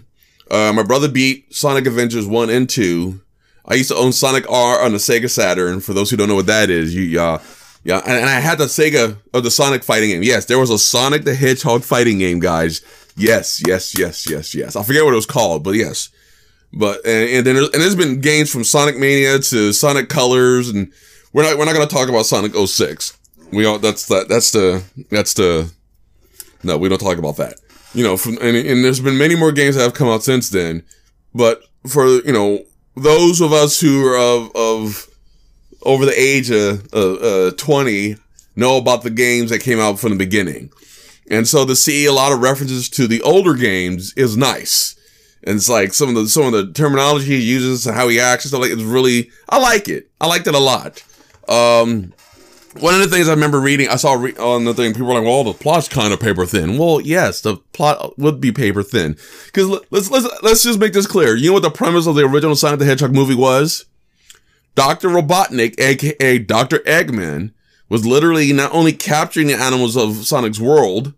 Uh, 0.49 0.71
my 0.73 0.83
brother 0.83 1.09
beat 1.09 1.53
Sonic 1.53 1.85
Adventures 1.87 2.27
one 2.27 2.49
and 2.49 2.69
two. 2.69 3.21
I 3.65 3.75
used 3.75 3.89
to 3.89 3.95
own 3.95 4.11
Sonic 4.11 4.49
R 4.49 4.81
on 4.81 4.91
the 4.91 4.97
Sega 4.97 5.29
Saturn. 5.29 5.81
For 5.81 5.93
those 5.93 6.09
who 6.09 6.17
don't 6.17 6.27
know 6.27 6.35
what 6.35 6.47
that 6.47 6.69
is, 6.69 6.95
you 6.95 7.19
uh, 7.19 7.41
yeah, 7.83 7.97
and, 8.05 8.19
and 8.19 8.29
I 8.29 8.39
had 8.39 8.57
the 8.57 8.65
Sega 8.65 9.17
of 9.33 9.43
the 9.43 9.51
Sonic 9.51 9.83
fighting 9.83 10.09
game. 10.09 10.23
Yes, 10.23 10.45
there 10.45 10.59
was 10.59 10.69
a 10.69 10.77
Sonic 10.77 11.23
the 11.23 11.35
Hedgehog 11.35 11.83
fighting 11.83 12.19
game, 12.19 12.39
guys. 12.39 12.81
Yes, 13.15 13.61
yes, 13.65 13.97
yes, 13.97 14.29
yes, 14.29 14.55
yes. 14.55 14.75
I 14.75 14.83
forget 14.83 15.03
what 15.03 15.13
it 15.13 15.17
was 15.17 15.25
called, 15.25 15.63
but 15.63 15.75
yes. 15.75 16.09
But 16.73 17.05
and, 17.05 17.29
and 17.29 17.45
then 17.45 17.57
and 17.57 17.73
there's 17.73 17.95
been 17.95 18.21
games 18.21 18.49
from 18.49 18.63
Sonic 18.63 18.97
Mania 18.97 19.39
to 19.39 19.73
Sonic 19.73 20.09
Colors, 20.09 20.69
and 20.69 20.91
we're 21.33 21.43
not 21.43 21.57
we're 21.57 21.65
not 21.65 21.73
gonna 21.73 21.87
talk 21.87 22.09
about 22.09 22.25
Sonic 22.25 22.53
06. 22.55 23.17
We 23.51 23.65
all 23.65 23.79
that's 23.79 24.07
that 24.07 24.29
that's 24.29 24.51
the 24.51 24.83
that's 25.09 25.33
the 25.33 25.71
no 26.63 26.77
we 26.77 26.87
don't 26.87 26.99
talk 26.99 27.17
about 27.17 27.37
that. 27.37 27.55
You 27.93 28.03
know, 28.03 28.15
from 28.15 28.37
and, 28.41 28.55
and 28.55 28.85
there's 28.85 29.01
been 29.01 29.17
many 29.17 29.35
more 29.35 29.51
games 29.51 29.75
that 29.75 29.81
have 29.81 29.93
come 29.93 30.07
out 30.07 30.23
since 30.23 30.49
then. 30.49 30.83
But 31.35 31.61
for 31.87 32.07
you 32.07 32.31
know 32.31 32.63
those 32.95 33.41
of 33.41 33.51
us 33.51 33.79
who 33.79 34.05
are 34.07 34.17
of 34.17 34.51
of 34.55 35.07
over 35.83 36.05
the 36.05 36.19
age 36.19 36.49
of 36.51 36.87
uh, 36.93 37.47
uh, 37.47 37.51
20 37.51 38.15
know 38.55 38.77
about 38.77 39.03
the 39.03 39.09
games 39.09 39.49
that 39.49 39.59
came 39.59 39.79
out 39.79 39.99
from 39.99 40.11
the 40.11 40.17
beginning. 40.17 40.71
And 41.31 41.47
so 41.47 41.65
to 41.65 41.77
see 41.77 42.05
a 42.05 42.11
lot 42.11 42.33
of 42.33 42.41
references 42.41 42.89
to 42.89 43.07
the 43.07 43.21
older 43.21 43.53
games 43.53 44.13
is 44.15 44.35
nice. 44.35 44.95
And 45.43 45.55
it's 45.55 45.69
like 45.69 45.93
some 45.93 46.09
of 46.09 46.15
the 46.15 46.27
some 46.27 46.43
of 46.43 46.51
the 46.51 46.71
terminology 46.73 47.27
he 47.27 47.37
uses 47.37 47.87
and 47.87 47.95
how 47.95 48.09
he 48.09 48.19
acts 48.19 48.43
and 48.43 48.49
stuff 48.49 48.61
like 48.61 48.71
it's 48.71 48.83
really 48.83 49.31
I 49.47 49.57
like 49.57 49.87
it. 49.87 50.11
I 50.19 50.27
liked 50.27 50.45
it 50.45 50.53
a 50.53 50.59
lot. 50.59 51.01
Um, 51.47 52.13
one 52.79 52.93
of 52.93 53.01
the 53.01 53.07
things 53.07 53.27
I 53.27 53.33
remember 53.33 53.59
reading, 53.59 53.89
I 53.89 53.95
saw 53.95 54.13
re- 54.13 54.35
on 54.37 54.65
the 54.65 54.73
thing, 54.73 54.93
people 54.93 55.07
were 55.07 55.15
like, 55.15 55.23
"Well, 55.23 55.43
the 55.43 55.53
plot's 55.53 55.87
kind 55.87 56.13
of 56.13 56.19
paper 56.19 56.45
thin." 56.45 56.77
Well, 56.77 57.01
yes, 57.01 57.41
the 57.41 57.57
plot 57.73 58.19
would 58.19 58.39
be 58.39 58.51
paper 58.51 58.83
thin 58.83 59.17
because 59.45 59.67
let's 59.89 60.11
let's 60.11 60.27
let's 60.43 60.63
just 60.63 60.79
make 60.79 60.93
this 60.93 61.07
clear. 61.07 61.35
You 61.35 61.47
know 61.47 61.53
what 61.53 61.63
the 61.63 61.71
premise 61.71 62.07
of 62.07 62.15
the 62.15 62.25
original 62.25 62.55
Sonic 62.55 62.79
the 62.79 62.85
Hedgehog 62.85 63.13
movie 63.13 63.35
was? 63.35 63.85
Doctor 64.75 65.09
Robotnik, 65.09 65.79
aka 65.79 66.39
Doctor 66.39 66.79
Eggman, 66.79 67.51
was 67.89 68.05
literally 68.05 68.53
not 68.53 68.73
only 68.73 68.93
capturing 68.93 69.47
the 69.47 69.55
animals 69.55 69.97
of 69.97 70.27
Sonic's 70.27 70.59
world, 70.59 71.13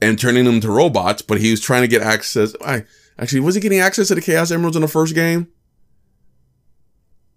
and 0.00 0.18
turning 0.18 0.44
them 0.44 0.60
to 0.60 0.70
robots, 0.70 1.22
but 1.22 1.40
he 1.40 1.50
was 1.50 1.60
trying 1.60 1.82
to 1.82 1.88
get 1.88 2.02
access. 2.02 2.54
I 2.64 2.84
actually 3.18 3.40
was 3.40 3.54
he 3.54 3.60
getting 3.60 3.80
access 3.80 4.08
to 4.08 4.14
the 4.14 4.20
Chaos 4.20 4.50
Emeralds 4.50 4.76
in 4.76 4.82
the 4.82 4.88
first 4.88 5.14
game? 5.14 5.48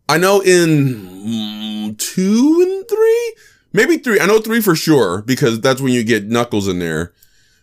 I 0.10 0.18
know 0.18 0.42
in 0.42 0.96
mm, 0.96 1.98
two 1.98 2.60
and 2.62 2.88
three, 2.88 3.36
maybe 3.74 3.98
three. 3.98 4.20
I 4.20 4.26
know 4.26 4.40
three 4.40 4.62
for 4.62 4.76
sure 4.76 5.22
because 5.22 5.62
that's 5.62 5.82
when 5.82 5.94
you 5.94 6.04
get 6.04 6.26
Knuckles 6.26 6.68
in 6.68 6.80
there. 6.80 7.14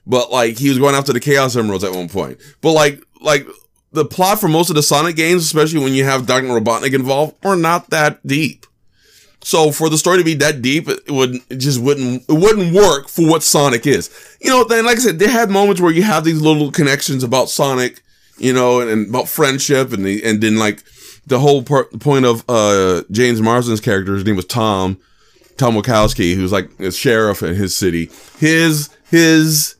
But 0.07 0.31
like 0.31 0.57
he 0.57 0.71
was 0.71 0.78
going 0.78 0.95
after 0.95 1.12
the 1.12 1.21
Chaos 1.21 1.57
Emeralds 1.57 1.85
at 1.85 1.93
one 1.93 2.09
point. 2.09 2.40
But 2.62 2.73
like 2.73 3.02
like 3.21 3.47
the 3.93 4.05
plot 4.05 4.40
for 4.40 4.49
most 4.49 4.71
of 4.71 4.76
the 4.76 4.83
Sonic 4.83 5.17
games, 5.17 5.45
especially 5.45 5.81
when 5.81 5.93
you 5.93 6.05
have 6.05 6.26
Dr. 6.26 6.47
Robotnik 6.47 6.95
involved, 6.95 7.37
are 7.45 7.57
not 7.57 7.90
that 7.90 8.26
deep. 8.26 8.67
So 9.40 9.71
for 9.71 9.88
the 9.88 9.99
story 9.99 10.18
to 10.18 10.25
be 10.25 10.35
that 10.35 10.62
deep, 10.62 10.88
it 10.88 11.11
would 11.11 11.37
it 11.49 11.57
just 11.57 11.80
wouldn't 11.80 12.25
it 12.28 12.33
wouldn't 12.33 12.75
work 12.75 13.09
for 13.09 13.28
what 13.28 13.42
Sonic 13.42 13.87
is. 13.87 14.11
You 14.40 14.50
know, 14.50 14.64
then 14.64 14.85
like 14.85 14.97
I 14.97 15.00
said, 15.00 15.18
they 15.18 15.28
had 15.28 15.50
moments 15.50 15.80
where 15.80 15.92
you 15.92 16.02
have 16.02 16.25
these 16.25 16.40
little 16.40 16.71
connections 16.71 17.23
about 17.23 17.49
Sonic, 17.49 18.02
you 18.37 18.52
know, 18.52 18.80
and, 18.80 18.90
and 18.90 19.09
about 19.09 19.28
friendship, 19.28 19.92
and 19.92 20.04
the, 20.04 20.25
and 20.25 20.40
then 20.40 20.59
like 20.59 20.83
the 21.26 21.38
whole 21.38 21.62
part, 21.62 21.99
point 22.00 22.25
of 22.25 22.45
uh 22.49 23.02
James 23.11 23.40
Marsden's 23.40 23.80
character, 23.80 24.14
his 24.14 24.25
name 24.25 24.37
was 24.37 24.45
Tom, 24.45 24.99
Tom 25.57 25.75
Wachowski, 25.75 26.35
who's 26.35 26.52
like 26.52 26.68
a 26.80 26.90
sheriff 26.90 27.42
in 27.42 27.54
his 27.54 27.76
city. 27.76 28.11
His 28.38 28.90
his 29.09 29.76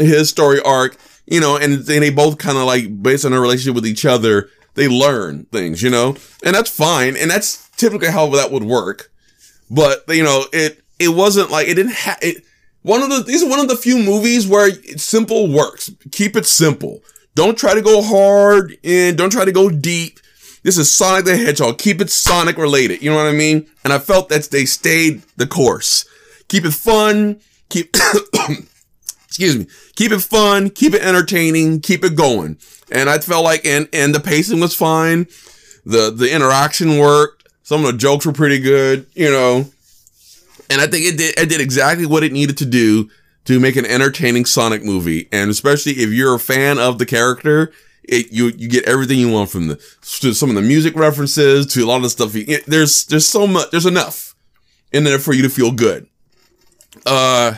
his 0.00 0.28
story 0.28 0.60
arc, 0.62 0.96
you 1.26 1.40
know, 1.40 1.56
and, 1.56 1.74
and 1.74 1.84
they 1.84 2.10
both 2.10 2.38
kind 2.38 2.56
of 2.56 2.64
like 2.64 3.02
based 3.02 3.24
on 3.24 3.32
their 3.32 3.40
relationship 3.40 3.74
with 3.74 3.86
each 3.86 4.04
other, 4.04 4.48
they 4.74 4.88
learn 4.88 5.44
things, 5.46 5.82
you 5.82 5.90
know, 5.90 6.16
and 6.44 6.54
that's 6.54 6.70
fine, 6.70 7.16
and 7.16 7.30
that's 7.30 7.65
typically 7.76 8.08
how 8.08 8.28
that 8.30 8.50
would 8.50 8.64
work. 8.64 9.10
But 9.70 10.04
you 10.08 10.22
know, 10.22 10.44
it 10.52 10.82
it 10.98 11.08
wasn't 11.08 11.50
like 11.50 11.68
it 11.68 11.74
didn't 11.74 11.92
have 11.92 12.18
it. 12.22 12.44
One 12.82 13.02
of 13.02 13.10
the 13.10 13.22
these 13.22 13.42
are 13.42 13.48
one 13.48 13.60
of 13.60 13.68
the 13.68 13.76
few 13.76 13.98
movies 13.98 14.46
where 14.46 14.70
simple 14.96 15.52
works. 15.52 15.90
Keep 16.12 16.36
it 16.36 16.46
simple. 16.46 17.02
Don't 17.34 17.58
try 17.58 17.74
to 17.74 17.82
go 17.82 18.02
hard 18.02 18.78
and 18.82 19.16
don't 19.18 19.30
try 19.30 19.44
to 19.44 19.52
go 19.52 19.68
deep. 19.68 20.20
This 20.62 20.78
is 20.78 20.92
Sonic 20.92 21.26
the 21.26 21.36
Hedgehog. 21.36 21.78
Keep 21.78 22.00
it 22.00 22.10
Sonic 22.10 22.56
related. 22.56 23.00
You 23.00 23.10
know 23.10 23.16
what 23.16 23.26
I 23.26 23.32
mean? 23.32 23.68
And 23.84 23.92
I 23.92 24.00
felt 24.00 24.30
that 24.30 24.44
they 24.50 24.64
stayed 24.64 25.22
the 25.36 25.46
course. 25.46 26.04
Keep 26.48 26.64
it 26.64 26.74
fun. 26.74 27.40
Keep, 27.68 27.94
excuse 29.28 29.56
me. 29.56 29.66
Keep 29.94 30.10
it 30.10 30.22
fun. 30.22 30.70
Keep 30.70 30.94
it 30.94 31.02
entertaining. 31.02 31.80
Keep 31.82 32.02
it 32.02 32.16
going. 32.16 32.58
And 32.90 33.08
I 33.08 33.18
felt 33.18 33.44
like, 33.44 33.64
and, 33.64 33.88
and 33.92 34.12
the 34.12 34.18
pacing 34.18 34.58
was 34.58 34.74
fine. 34.74 35.28
The, 35.84 36.10
the 36.10 36.34
interaction 36.34 36.98
worked. 36.98 37.45
Some 37.66 37.84
of 37.84 37.90
the 37.90 37.98
jokes 37.98 38.24
were 38.24 38.32
pretty 38.32 38.60
good, 38.60 39.06
you 39.14 39.28
know. 39.28 39.64
And 40.70 40.80
I 40.80 40.86
think 40.86 41.04
it 41.04 41.16
did, 41.18 41.36
it 41.36 41.48
did 41.48 41.60
exactly 41.60 42.06
what 42.06 42.22
it 42.22 42.30
needed 42.30 42.56
to 42.58 42.64
do 42.64 43.10
to 43.46 43.58
make 43.58 43.74
an 43.74 43.84
entertaining 43.84 44.44
Sonic 44.44 44.84
movie. 44.84 45.28
And 45.32 45.50
especially 45.50 45.94
if 45.94 46.10
you're 46.10 46.36
a 46.36 46.38
fan 46.38 46.78
of 46.78 46.98
the 46.98 47.06
character, 47.06 47.72
it, 48.04 48.30
you, 48.30 48.52
you 48.56 48.68
get 48.68 48.84
everything 48.84 49.18
you 49.18 49.32
want 49.32 49.50
from 49.50 49.66
the, 49.66 49.82
to 50.20 50.32
some 50.32 50.48
of 50.48 50.54
the 50.54 50.62
music 50.62 50.94
references 50.94 51.66
to 51.74 51.82
a 51.82 51.86
lot 51.86 51.96
of 51.96 52.02
the 52.02 52.10
stuff. 52.10 52.36
It, 52.36 52.66
there's, 52.66 53.04
there's 53.06 53.26
so 53.26 53.48
much, 53.48 53.72
there's 53.72 53.84
enough 53.84 54.36
in 54.92 55.02
there 55.02 55.18
for 55.18 55.32
you 55.32 55.42
to 55.42 55.48
feel 55.48 55.72
good. 55.72 56.06
Uh, 57.04 57.54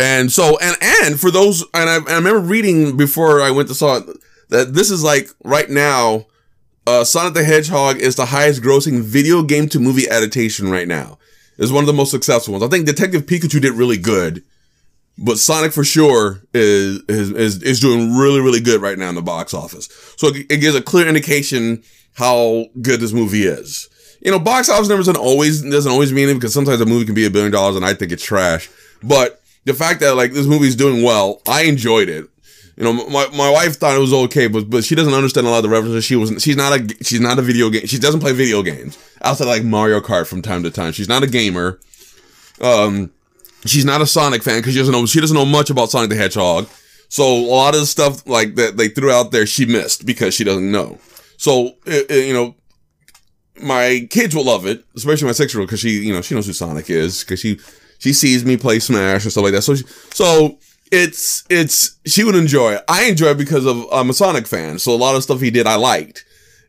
and 0.00 0.32
so, 0.32 0.58
and, 0.60 0.76
and 0.82 1.20
for 1.20 1.30
those, 1.30 1.62
and 1.72 1.88
I, 1.88 1.98
and 1.98 2.08
I 2.08 2.14
remember 2.16 2.40
reading 2.40 2.96
before 2.96 3.40
I 3.40 3.52
went 3.52 3.68
to 3.68 3.76
saw 3.76 3.98
it, 3.98 4.06
that 4.48 4.74
this 4.74 4.90
is 4.90 5.04
like 5.04 5.28
right 5.44 5.70
now, 5.70 6.26
uh, 6.86 7.04
Sonic 7.04 7.34
the 7.34 7.44
Hedgehog 7.44 7.96
is 7.96 8.16
the 8.16 8.26
highest 8.26 8.62
grossing 8.62 9.02
video 9.02 9.42
game 9.42 9.68
to 9.70 9.80
movie 9.80 10.08
adaptation 10.08 10.70
right 10.70 10.88
now. 10.88 11.18
It's 11.56 11.72
one 11.72 11.84
of 11.84 11.86
the 11.86 11.92
most 11.92 12.10
successful 12.10 12.52
ones. 12.52 12.64
I 12.64 12.68
think 12.68 12.86
Detective 12.86 13.26
Pikachu 13.26 13.60
did 13.60 13.72
really 13.72 13.98
good 13.98 14.42
but 15.18 15.38
Sonic 15.38 15.72
for 15.72 15.84
sure 15.84 16.42
is, 16.52 17.02
is, 17.08 17.62
is, 17.62 17.80
doing 17.80 18.14
really, 18.14 18.40
really 18.40 18.60
good 18.60 18.82
right 18.82 18.98
now 18.98 19.08
in 19.08 19.14
the 19.14 19.22
box 19.22 19.54
office. 19.54 19.88
So 20.16 20.28
it, 20.28 20.46
it 20.50 20.56
gives 20.58 20.74
a 20.74 20.82
clear 20.82 21.06
indication 21.06 21.82
how 22.14 22.66
good 22.82 23.00
this 23.00 23.12
movie 23.12 23.44
is. 23.44 23.88
You 24.22 24.30
know, 24.30 24.38
box 24.38 24.68
office 24.68 24.88
numbers 24.88 25.06
doesn't 25.06 25.22
always, 25.22 25.62
doesn't 25.62 25.90
always 25.90 26.12
mean 26.12 26.30
it 26.30 26.34
because 26.34 26.54
sometimes 26.54 26.80
a 26.80 26.86
movie 26.86 27.04
can 27.04 27.14
be 27.14 27.26
a 27.26 27.30
billion 27.30 27.52
dollars 27.52 27.76
and 27.76 27.84
I 27.84 27.94
think 27.94 28.10
it's 28.10 28.24
trash. 28.24 28.68
But 29.02 29.40
the 29.64 29.74
fact 29.74 30.00
that 30.00 30.16
like 30.16 30.32
this 30.32 30.46
movie's 30.46 30.76
doing 30.76 31.02
well, 31.02 31.42
I 31.46 31.62
enjoyed 31.64 32.08
it. 32.08 32.28
You 32.76 32.82
know, 32.82 32.92
my, 32.92 33.28
my 33.28 33.50
wife 33.50 33.76
thought 33.76 33.96
it 33.96 34.00
was 34.00 34.12
okay, 34.12 34.48
but 34.48 34.68
but 34.68 34.82
she 34.82 34.94
doesn't 34.94 35.14
understand 35.14 35.46
a 35.46 35.50
lot 35.50 35.58
of 35.58 35.62
the 35.62 35.68
references. 35.68 36.04
She 36.04 36.16
wasn't. 36.16 36.42
She's 36.42 36.56
not 36.56 36.72
a. 36.72 37.04
She's 37.04 37.20
not 37.20 37.38
a 37.38 37.42
video 37.42 37.70
game. 37.70 37.86
She 37.86 37.98
doesn't 37.98 38.20
play 38.20 38.32
video 38.32 38.62
games 38.62 38.98
outside 39.22 39.46
like 39.46 39.64
Mario 39.64 40.00
Kart 40.00 40.26
from 40.26 40.42
time 40.42 40.64
to 40.64 40.70
time. 40.70 40.92
She's 40.92 41.08
not 41.08 41.22
a 41.22 41.28
gamer. 41.28 41.78
Um, 42.60 43.12
she's 43.64 43.84
not 43.84 44.00
a 44.00 44.06
Sonic 44.06 44.42
fan 44.42 44.58
because 44.58 44.72
she 44.72 44.78
doesn't 44.80 44.92
know 44.92 45.06
she 45.06 45.20
doesn't 45.20 45.36
know 45.36 45.44
much 45.44 45.70
about 45.70 45.90
Sonic 45.90 46.10
the 46.10 46.16
Hedgehog. 46.16 46.68
So 47.08 47.24
a 47.24 47.46
lot 47.46 47.74
of 47.74 47.80
the 47.80 47.86
stuff 47.86 48.26
like 48.26 48.56
that 48.56 48.76
they 48.76 48.88
threw 48.88 49.12
out 49.12 49.30
there, 49.30 49.46
she 49.46 49.66
missed 49.66 50.04
because 50.04 50.34
she 50.34 50.42
doesn't 50.42 50.70
know. 50.70 50.98
So 51.36 51.74
it, 51.86 52.10
it, 52.10 52.26
you 52.26 52.32
know, 52.32 52.56
my 53.62 54.08
kids 54.10 54.34
will 54.34 54.46
love 54.46 54.66
it, 54.66 54.84
especially 54.96 55.26
my 55.26 55.32
six 55.32 55.54
year 55.54 55.60
old 55.60 55.68
because 55.68 55.80
she 55.80 55.90
you 55.90 56.12
know 56.12 56.22
she 56.22 56.34
knows 56.34 56.46
who 56.46 56.52
Sonic 56.52 56.90
is 56.90 57.22
because 57.22 57.38
she 57.38 57.60
she 57.98 58.12
sees 58.12 58.44
me 58.44 58.56
play 58.56 58.80
Smash 58.80 59.22
and 59.22 59.30
stuff 59.30 59.44
like 59.44 59.52
that. 59.52 59.62
So 59.62 59.76
she, 59.76 59.84
so 60.12 60.58
it's 60.92 61.44
it's 61.50 61.98
she 62.06 62.24
would 62.24 62.34
enjoy 62.34 62.74
it. 62.74 62.84
I 62.88 63.04
enjoy 63.04 63.28
it 63.28 63.38
because 63.38 63.66
of 63.66 63.86
I'm 63.92 64.10
a 64.10 64.14
Sonic 64.14 64.46
fan, 64.46 64.78
so 64.78 64.94
a 64.94 64.96
lot 64.96 65.16
of 65.16 65.22
stuff 65.22 65.40
he 65.40 65.50
did 65.50 65.66
I 65.66 65.76
liked 65.76 66.24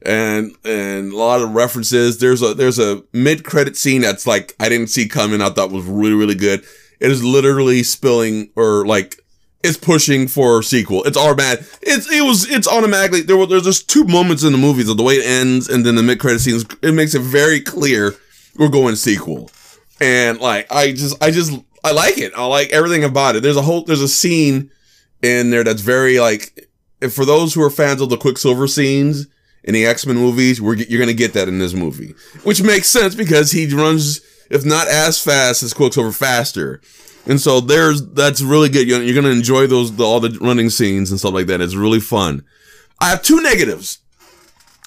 and 0.05 0.55
and 0.63 1.11
a 1.11 1.17
lot 1.17 1.41
of 1.41 1.53
references. 1.53 2.19
There's 2.19 2.41
a 2.41 2.53
there's 2.53 2.79
a 2.79 3.03
mid 3.11 3.43
credit 3.43 3.75
scene 3.75 4.01
that's 4.01 4.27
like 4.27 4.55
I 4.59 4.69
didn't 4.69 4.87
see 4.87 5.07
coming. 5.07 5.41
I 5.41 5.49
thought 5.49 5.71
was 5.71 5.85
really 5.85 6.15
really 6.15 6.35
good. 6.35 6.63
It 6.99 7.11
is 7.11 7.23
literally 7.23 7.83
spilling 7.83 8.51
or 8.55 8.85
like 8.85 9.19
it's 9.63 9.77
pushing 9.77 10.27
for 10.27 10.59
a 10.59 10.63
sequel. 10.63 11.03
It's 11.03 11.17
all 11.17 11.35
bad. 11.35 11.65
It's 11.81 12.11
it 12.11 12.21
was 12.21 12.49
it's 12.49 12.67
automatically 12.67 13.21
there 13.21 13.37
were 13.37 13.47
there's 13.47 13.63
just 13.63 13.89
two 13.89 14.05
moments 14.05 14.43
in 14.43 14.51
the 14.51 14.57
movies 14.57 14.89
of 14.89 14.97
the 14.97 15.03
way 15.03 15.15
it 15.15 15.25
ends 15.25 15.67
and 15.67 15.85
then 15.85 15.95
the 15.95 16.03
mid 16.03 16.19
credit 16.19 16.39
scenes. 16.39 16.65
It 16.81 16.93
makes 16.93 17.15
it 17.15 17.21
very 17.21 17.59
clear 17.59 18.15
we're 18.57 18.69
going 18.69 18.95
sequel. 18.95 19.49
And 19.99 20.39
like 20.39 20.71
I 20.71 20.91
just 20.91 21.21
I 21.21 21.31
just 21.31 21.53
I 21.85 21.91
like 21.91 22.17
it. 22.17 22.33
I 22.35 22.43
like 22.47 22.71
everything 22.71 23.03
about 23.03 23.35
it. 23.35 23.43
There's 23.43 23.57
a 23.57 23.61
whole 23.61 23.83
there's 23.83 24.01
a 24.01 24.07
scene 24.07 24.71
in 25.21 25.51
there 25.51 25.63
that's 25.63 25.81
very 25.81 26.19
like 26.19 26.67
for 27.11 27.25
those 27.25 27.53
who 27.53 27.61
are 27.61 27.69
fans 27.69 28.01
of 28.01 28.09
the 28.09 28.17
Quicksilver 28.17 28.67
scenes 28.67 29.27
in 29.63 29.75
the 29.75 29.85
X 29.85 30.03
Men 30.07 30.15
movies, 30.15 30.59
we're 30.59 30.77
you're 30.77 30.99
gonna 30.99 31.13
get 31.13 31.33
that 31.33 31.47
in 31.47 31.59
this 31.59 31.73
movie, 31.73 32.15
which 32.41 32.63
makes 32.63 32.87
sense 32.87 33.13
because 33.13 33.51
he 33.51 33.71
runs 33.71 34.21
if 34.49 34.65
not 34.65 34.87
as 34.87 35.21
fast 35.21 35.61
as 35.61 35.75
Quicksilver, 35.75 36.11
faster. 36.11 36.81
And 37.27 37.39
so 37.39 37.61
there's 37.61 38.03
that's 38.13 38.41
really 38.41 38.69
good. 38.69 38.87
You're, 38.87 39.03
you're 39.03 39.15
gonna 39.15 39.35
enjoy 39.35 39.67
those 39.67 39.95
the, 39.95 40.03
all 40.03 40.19
the 40.19 40.35
running 40.41 40.71
scenes 40.71 41.11
and 41.11 41.19
stuff 41.19 41.35
like 41.35 41.45
that. 41.47 41.61
It's 41.61 41.75
really 41.75 41.99
fun. 41.99 42.43
I 42.99 43.11
have 43.11 43.21
two 43.21 43.43
negatives. 43.43 43.99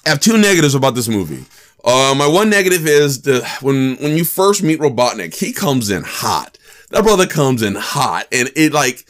I 0.05 0.09
have 0.09 0.19
two 0.19 0.37
negatives 0.37 0.75
about 0.75 0.95
this 0.95 1.07
movie. 1.07 1.45
Uh, 1.85 2.13
my 2.17 2.27
one 2.27 2.49
negative 2.49 2.85
is 2.85 3.21
the 3.21 3.47
when 3.61 3.95
when 3.97 4.17
you 4.17 4.25
first 4.25 4.61
meet 4.61 4.81
Robotnik, 4.81 5.33
he 5.33 5.53
comes 5.53 5.89
in 5.89 6.03
hot. 6.03 6.57
That 6.91 7.03
brother 7.03 7.27
comes 7.27 7.61
in 7.61 7.75
hot, 7.75 8.27
and 8.31 8.49
it 8.55 8.73
like 8.73 9.05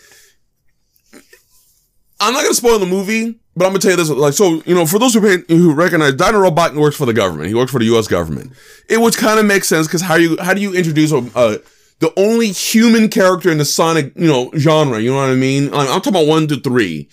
I'm 2.19 2.33
not 2.33 2.43
gonna 2.43 2.53
spoil 2.53 2.79
the 2.79 2.85
movie, 2.85 3.39
but 3.55 3.65
I'm 3.65 3.71
gonna 3.71 3.79
tell 3.79 3.91
you 3.91 3.97
this: 3.97 4.09
like, 4.09 4.33
so 4.33 4.61
you 4.65 4.75
know, 4.75 4.85
for 4.85 4.99
those 4.99 5.13
who 5.13 5.21
pay, 5.21 5.43
who 5.47 5.73
recognize, 5.73 6.15
Dino 6.15 6.43
Robotnik 6.43 6.79
works 6.79 6.97
for 6.97 7.05
the 7.05 7.13
government. 7.13 7.47
He 7.47 7.55
works 7.55 7.71
for 7.71 7.79
the 7.79 7.85
U.S. 7.85 8.07
government. 8.07 8.51
It 8.89 8.99
would 8.99 9.15
kind 9.15 9.39
of 9.39 9.45
make 9.45 9.63
sense 9.63 9.87
because 9.87 10.01
how 10.01 10.15
you 10.15 10.37
how 10.41 10.53
do 10.53 10.61
you 10.61 10.73
introduce 10.73 11.11
a, 11.11 11.17
a 11.35 11.59
the 11.99 12.13
only 12.17 12.51
human 12.51 13.09
character 13.09 13.49
in 13.49 13.57
the 13.57 13.65
Sonic 13.65 14.11
you 14.15 14.27
know 14.27 14.51
genre? 14.57 14.99
You 14.99 15.11
know 15.11 15.17
what 15.17 15.29
I 15.29 15.35
mean? 15.35 15.67
I'm, 15.67 15.87
I'm 15.87 16.01
talking 16.01 16.13
about 16.15 16.27
one 16.27 16.47
to 16.47 16.59
three. 16.59 17.09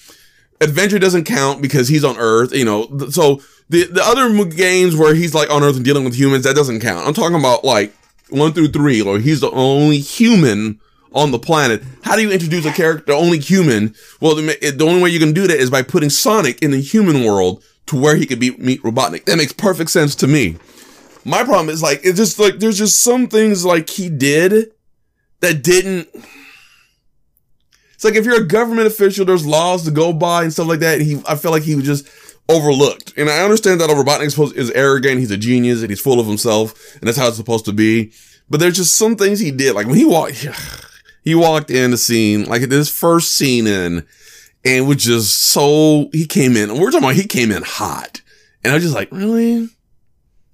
Adventure 0.61 0.99
doesn't 0.99 1.25
count 1.25 1.63
because 1.63 1.87
he's 1.87 2.03
on 2.03 2.17
Earth. 2.17 2.53
You 2.53 2.65
know, 2.65 2.89
so 3.11 3.41
the 3.69 3.85
the 3.85 4.03
other 4.03 4.45
games 4.47 4.97
where 4.97 5.15
he's 5.15 5.35
like 5.35 5.51
on 5.51 5.63
Earth 5.63 5.77
and 5.77 5.85
dealing 5.85 6.05
with 6.05 6.15
humans 6.15 6.45
that 6.45 6.57
doesn't 6.57 6.81
count. 6.81 7.07
I'm 7.07 7.15
talking 7.15 7.39
about 7.39 7.63
like 7.63 7.95
one 8.31 8.53
through 8.53 8.69
three, 8.69 9.01
or 9.03 9.19
he's 9.19 9.41
the 9.41 9.51
only 9.51 9.99
human 9.99 10.81
on 11.13 11.31
the 11.31 11.39
planet. 11.39 11.83
How 12.03 12.17
do 12.17 12.23
you 12.23 12.31
introduce 12.31 12.67
a 12.67 12.73
character, 12.73 13.13
only 13.13 13.39
human? 13.39 13.95
Well, 14.21 14.35
the, 14.35 14.43
the 14.77 14.85
only 14.87 15.03
way 15.03 15.11
you 15.11 15.19
can 15.19 15.33
do 15.33 15.47
that 15.47 15.59
is 15.59 15.71
by 15.71 15.83
putting 15.83 16.11
Sonic 16.11 16.63
in 16.63 16.71
the 16.71 16.81
human 16.81 17.25
world 17.25 17.63
to 17.87 18.01
where 18.01 18.17
he 18.17 18.27
could 18.27 18.41
be 18.41 18.51
meet 18.57 18.83
Robotnik. 18.83 19.25
That 19.25 19.39
makes 19.39 19.53
perfect 19.53 19.91
sense 19.91 20.15
to 20.17 20.27
me. 20.27 20.57
My 21.25 21.43
problem 21.43 21.71
is 21.71 21.83
like 21.83 22.01
it's 22.05 22.19
just 22.19 22.39
like 22.39 22.59
there's 22.59 22.79
just 22.79 23.01
some 23.01 23.27
things 23.27 23.65
like 23.65 23.91
he 23.91 24.09
did 24.09 24.73
that 25.41 25.63
didn't. 25.63 26.09
It's 27.95 28.05
like 28.05 28.15
if 28.15 28.25
you're 28.25 28.43
a 28.43 28.47
government 28.47 28.87
official, 28.87 29.25
there's 29.25 29.47
laws 29.47 29.85
to 29.85 29.91
go 29.91 30.13
by 30.13 30.43
and 30.43 30.53
stuff 30.53 30.69
like 30.69 30.81
that. 30.81 31.01
he, 31.01 31.21
I 31.27 31.35
feel 31.35 31.51
like 31.51 31.63
he 31.63 31.75
was 31.75 31.85
just 31.85 32.07
overlooked. 32.49 33.15
And 33.17 33.29
I 33.29 33.43
understand 33.43 33.81
that 33.81 33.91
Robotnik 33.91 34.27
is, 34.27 34.53
is 34.53 34.71
arrogant, 34.73 35.19
he's 35.19 35.31
a 35.31 35.37
genius, 35.37 35.81
and 35.81 35.91
he's 35.91 36.01
full 36.01 36.21
of 36.21 36.27
himself, 36.27 36.95
and 36.95 37.05
that's 37.05 37.19
how 37.19 37.29
it's 37.29 37.37
supposed 37.37 37.65
to 37.67 37.73
be. 37.73 38.13
But 38.49 38.61
there's 38.61 38.77
just 38.77 38.97
some 38.97 39.17
things 39.17 39.41
he 39.41 39.51
did, 39.51 39.75
like 39.75 39.87
when 39.87 39.97
he 39.97 40.05
walked. 40.05 40.47
he 41.23 41.35
walked 41.35 41.71
in 41.71 41.91
the 41.91 41.97
scene, 41.97 42.45
like 42.45 42.63
this 42.63 42.89
first 42.89 43.37
scene 43.37 43.67
in, 43.67 44.07
and 44.65 44.89
was 44.89 44.99
just 44.99 45.51
so, 45.51 46.09
he 46.13 46.27
came 46.27 46.57
in, 46.57 46.79
we're 46.79 46.91
talking 46.91 47.05
about 47.05 47.15
he 47.15 47.27
came 47.27 47.51
in 47.51 47.63
hot. 47.63 48.21
And 48.63 48.73
I 48.73 48.75
was 48.75 48.85
just 48.85 48.95
like, 48.95 49.11
really? 49.13 49.69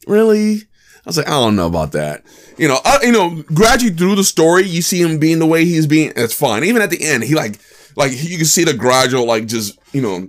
Really? 0.07 0.57
I 0.57 1.09
was 1.09 1.17
like, 1.17 1.29
I 1.29 1.31
don't 1.31 1.57
know 1.57 1.67
about 1.67 1.93
that. 1.93 2.25
You 2.59 2.69
know, 2.69 2.79
I, 2.85 2.99
you 3.03 3.13
know, 3.13 3.43
gradually 3.55 3.93
through 3.93 4.17
the 4.17 4.25
story, 4.25 4.65
you 4.65 4.83
see 4.83 5.01
him 5.01 5.19
being 5.19 5.39
the 5.39 5.47
way 5.47 5.65
he's 5.65 5.87
being. 5.87 6.13
It's 6.15 6.35
fine. 6.35 6.63
Even 6.65 6.83
at 6.83 6.91
the 6.91 7.03
end, 7.03 7.25
he 7.25 7.35
like, 7.35 7.59
like 7.97 8.13
you 8.13 8.37
can 8.37 8.47
see 8.47 8.65
the 8.65 8.75
gradual, 8.75 9.27
like 9.27 9.47
just, 9.47 9.79
you 9.93 10.03
know, 10.03 10.29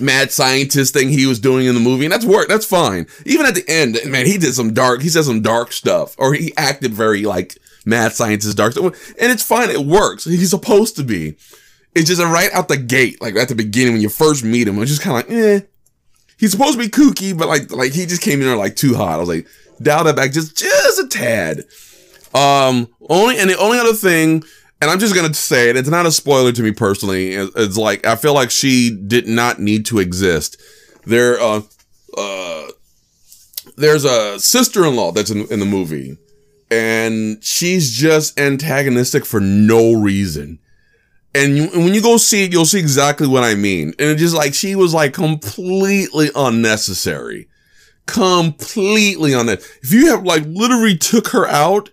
mad 0.00 0.32
scientist 0.32 0.94
thing 0.94 1.08
he 1.08 1.26
was 1.26 1.38
doing 1.38 1.66
in 1.66 1.74
the 1.74 1.80
movie, 1.80 2.04
and 2.04 2.12
that's 2.12 2.24
work. 2.24 2.48
That's 2.48 2.66
fine. 2.66 3.06
Even 3.26 3.46
at 3.46 3.54
the 3.54 3.64
end, 3.68 3.98
man, 4.06 4.26
he 4.26 4.38
did 4.38 4.54
some 4.54 4.72
dark. 4.72 5.02
He 5.02 5.08
said 5.08 5.24
some 5.24 5.42
dark 5.42 5.72
stuff, 5.72 6.14
or 6.18 6.34
he 6.34 6.52
acted 6.56 6.92
very 6.92 7.22
like 7.22 7.58
mad 7.84 8.12
scientist 8.12 8.56
dark 8.56 8.72
stuff, 8.72 9.10
and 9.20 9.32
it's 9.32 9.42
fine. 9.42 9.70
It 9.70 9.84
works. 9.86 10.24
He's 10.24 10.50
supposed 10.50 10.96
to 10.96 11.02
be. 11.02 11.36
It's 11.94 12.08
just 12.08 12.22
right 12.22 12.50
out 12.52 12.68
the 12.68 12.78
gate, 12.78 13.20
like 13.20 13.36
at 13.36 13.48
the 13.48 13.54
beginning 13.54 13.94
when 13.94 14.02
you 14.02 14.08
first 14.08 14.44
meet 14.44 14.66
him. 14.66 14.80
It's 14.80 14.90
just 14.90 15.02
kind 15.02 15.18
of 15.18 15.28
like, 15.28 15.38
eh. 15.38 15.60
He's 16.38 16.50
supposed 16.50 16.72
to 16.72 16.78
be 16.78 16.88
kooky, 16.88 17.36
but 17.36 17.48
like, 17.48 17.70
like 17.70 17.92
he 17.92 18.06
just 18.06 18.22
came 18.22 18.40
in 18.40 18.46
there 18.46 18.56
like 18.56 18.76
too 18.76 18.94
hot. 18.94 19.14
I 19.14 19.16
was 19.18 19.28
like, 19.28 19.46
dial 19.80 20.04
that 20.04 20.16
back 20.16 20.32
just, 20.32 20.56
just 20.56 20.98
a 20.98 21.06
tad. 21.06 21.64
Um, 22.34 22.88
only, 23.08 23.38
and 23.38 23.50
the 23.50 23.58
only 23.58 23.78
other 23.78 23.92
thing, 23.92 24.42
and 24.82 24.90
I'm 24.90 24.98
just 24.98 25.14
gonna 25.14 25.32
say 25.32 25.70
it, 25.70 25.76
it's 25.76 25.88
not 25.88 26.06
a 26.06 26.10
spoiler 26.12 26.50
to 26.50 26.62
me 26.62 26.72
personally. 26.72 27.34
It's, 27.34 27.76
like, 27.76 28.04
I 28.04 28.16
feel 28.16 28.34
like 28.34 28.50
she 28.50 28.90
did 28.90 29.28
not 29.28 29.60
need 29.60 29.86
to 29.86 30.00
exist. 30.00 30.60
There, 31.06 31.40
uh, 31.40 31.62
uh, 32.18 32.66
there's 33.76 34.04
a 34.04 34.40
sister-in-law 34.40 35.12
that's 35.12 35.30
in, 35.30 35.46
in 35.52 35.60
the 35.60 35.66
movie 35.66 36.18
and 36.68 37.42
she's 37.44 37.92
just 37.92 38.40
antagonistic 38.40 39.24
for 39.24 39.38
no 39.38 39.92
reason. 39.92 40.58
And, 41.32 41.56
you, 41.56 41.64
and 41.72 41.84
when 41.84 41.94
you 41.94 42.02
go 42.02 42.16
see 42.16 42.44
it, 42.44 42.52
you'll 42.52 42.64
see 42.64 42.80
exactly 42.80 43.28
what 43.28 43.44
I 43.44 43.54
mean. 43.54 43.88
And 44.00 44.10
it's 44.10 44.20
just 44.20 44.34
like, 44.34 44.52
she 44.52 44.74
was 44.74 44.92
like 44.92 45.14
completely 45.14 46.30
unnecessary. 46.34 47.46
Completely 48.06 49.32
unnecessary. 49.32 49.78
If 49.82 49.92
you 49.92 50.08
have 50.08 50.24
like 50.24 50.44
literally 50.46 50.96
took 50.96 51.28
her 51.28 51.46
out, 51.46 51.90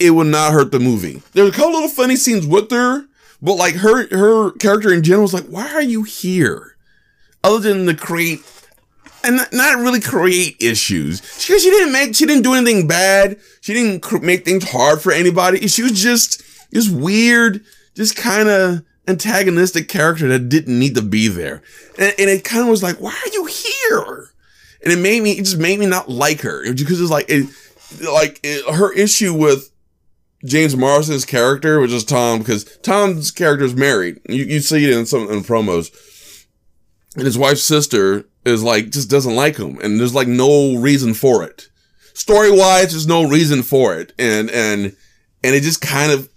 it 0.00 0.10
would 0.10 0.26
not 0.26 0.52
hurt 0.52 0.72
the 0.72 0.80
movie. 0.80 1.22
There 1.32 1.44
were 1.44 1.50
a 1.50 1.52
couple 1.52 1.72
little 1.72 1.88
funny 1.88 2.16
scenes 2.16 2.46
with 2.46 2.70
her, 2.70 3.06
but 3.42 3.54
like 3.54 3.76
her, 3.76 4.08
her 4.08 4.52
character 4.52 4.92
in 4.92 5.02
general 5.02 5.22
was 5.22 5.34
like, 5.34 5.46
why 5.46 5.72
are 5.72 5.82
you 5.82 6.02
here? 6.02 6.76
Other 7.44 7.72
than 7.72 7.86
to 7.86 7.94
create 7.94 8.42
and 9.22 9.46
not 9.52 9.78
really 9.78 10.00
create 10.00 10.56
issues. 10.60 11.20
Because 11.20 11.62
she 11.62 11.70
didn't 11.70 11.92
make 11.92 12.14
she 12.14 12.26
didn't 12.26 12.42
do 12.42 12.54
anything 12.54 12.86
bad. 12.86 13.38
She 13.60 13.74
didn't 13.74 14.00
cr- 14.00 14.18
make 14.18 14.44
things 14.44 14.70
hard 14.70 15.00
for 15.00 15.12
anybody. 15.12 15.66
She 15.68 15.82
was 15.82 16.00
just 16.00 16.42
this 16.70 16.88
weird 16.88 17.64
just 17.94 18.16
kind 18.16 18.48
of 18.48 18.82
antagonistic 19.08 19.88
character 19.88 20.28
that 20.28 20.48
didn't 20.48 20.78
need 20.78 20.94
to 20.94 21.02
be 21.02 21.28
there. 21.28 21.62
And, 21.98 22.14
and 22.18 22.30
it 22.30 22.44
kind 22.44 22.62
of 22.62 22.68
was 22.68 22.82
like 22.82 23.00
why 23.00 23.10
are 23.12 23.32
you 23.32 23.46
here? 23.46 24.30
And 24.82 24.92
it 24.92 24.98
made 24.98 25.22
me 25.22 25.32
it 25.32 25.44
just 25.44 25.58
made 25.58 25.78
me 25.78 25.86
not 25.86 26.08
like 26.08 26.40
her. 26.42 26.62
Because 26.72 27.00
it's 27.00 27.10
like 27.10 27.26
it 27.28 27.48
like 28.10 28.40
it, 28.42 28.74
her 28.74 28.92
issue 28.92 29.34
with 29.34 29.70
James 30.44 30.76
Morrison's 30.76 31.24
character 31.24 31.80
which 31.80 31.92
is 31.92 32.04
Tom 32.04 32.38
because 32.38 32.64
Tom's 32.78 33.30
character 33.30 33.64
is 33.64 33.74
married. 33.74 34.20
You, 34.28 34.44
you 34.44 34.60
see 34.60 34.84
it 34.84 34.96
in 34.96 35.06
some 35.06 35.30
in 35.30 35.42
promos. 35.42 36.46
And 37.16 37.24
his 37.24 37.38
wife's 37.38 37.62
sister 37.62 38.24
is 38.44 38.62
like 38.62 38.90
just 38.90 39.10
doesn't 39.10 39.34
like 39.34 39.56
him 39.56 39.78
and 39.80 40.00
there's 40.00 40.14
like 40.14 40.28
no 40.28 40.76
reason 40.76 41.14
for 41.14 41.42
it. 41.42 41.68
Story 42.14 42.50
wise 42.50 42.90
there's 42.90 43.06
no 43.06 43.28
reason 43.28 43.62
for 43.62 43.96
it 43.96 44.12
and 44.18 44.50
and 44.50 44.96
and 45.42 45.54
it 45.54 45.62
just 45.62 45.80
kind 45.80 46.12
of 46.12 46.28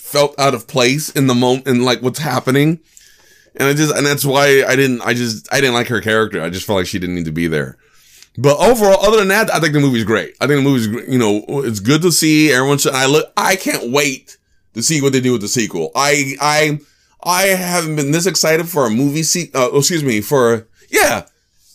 felt 0.00 0.38
out 0.38 0.54
of 0.54 0.66
place 0.66 1.10
in 1.10 1.26
the 1.26 1.34
moment 1.34 1.66
and 1.66 1.84
like 1.84 2.02
what's 2.02 2.20
happening. 2.20 2.80
And 3.56 3.68
i 3.68 3.74
just 3.74 3.94
and 3.94 4.06
that's 4.06 4.24
why 4.24 4.62
i 4.68 4.76
didn't 4.76 5.02
i 5.02 5.14
just 5.14 5.52
i 5.52 5.60
didn't 5.60 5.74
like 5.74 5.88
her 5.88 6.00
character. 6.00 6.40
I 6.40 6.50
just 6.50 6.66
felt 6.66 6.78
like 6.78 6.86
she 6.86 7.00
didn't 7.00 7.16
need 7.16 7.24
to 7.24 7.32
be 7.32 7.48
there 7.48 7.76
but 8.38 8.56
overall 8.58 9.04
other 9.04 9.18
than 9.18 9.28
that 9.28 9.52
i 9.52 9.60
think 9.60 9.72
the 9.72 9.80
movie's 9.80 10.04
great 10.04 10.34
i 10.40 10.46
think 10.46 10.58
the 10.58 10.62
movie's 10.62 10.86
you 11.08 11.18
know 11.18 11.42
it's 11.64 11.80
good 11.80 12.00
to 12.02 12.10
see 12.10 12.50
everyone 12.52 12.78
should 12.78 12.94
i 12.94 13.06
look 13.06 13.32
i 13.36 13.56
can't 13.56 13.90
wait 13.90 14.38
to 14.74 14.82
see 14.82 15.02
what 15.02 15.12
they 15.12 15.20
do 15.20 15.32
with 15.32 15.40
the 15.40 15.48
sequel 15.48 15.90
i 15.94 16.34
i 16.40 16.78
I 17.22 17.46
haven't 17.46 17.96
been 17.96 18.12
this 18.12 18.26
excited 18.26 18.68
for 18.68 18.86
a 18.86 18.90
movie 18.90 19.22
se- 19.22 19.50
uh, 19.54 19.70
excuse 19.74 20.04
me, 20.04 20.20
for, 20.20 20.68
yeah, 20.88 21.26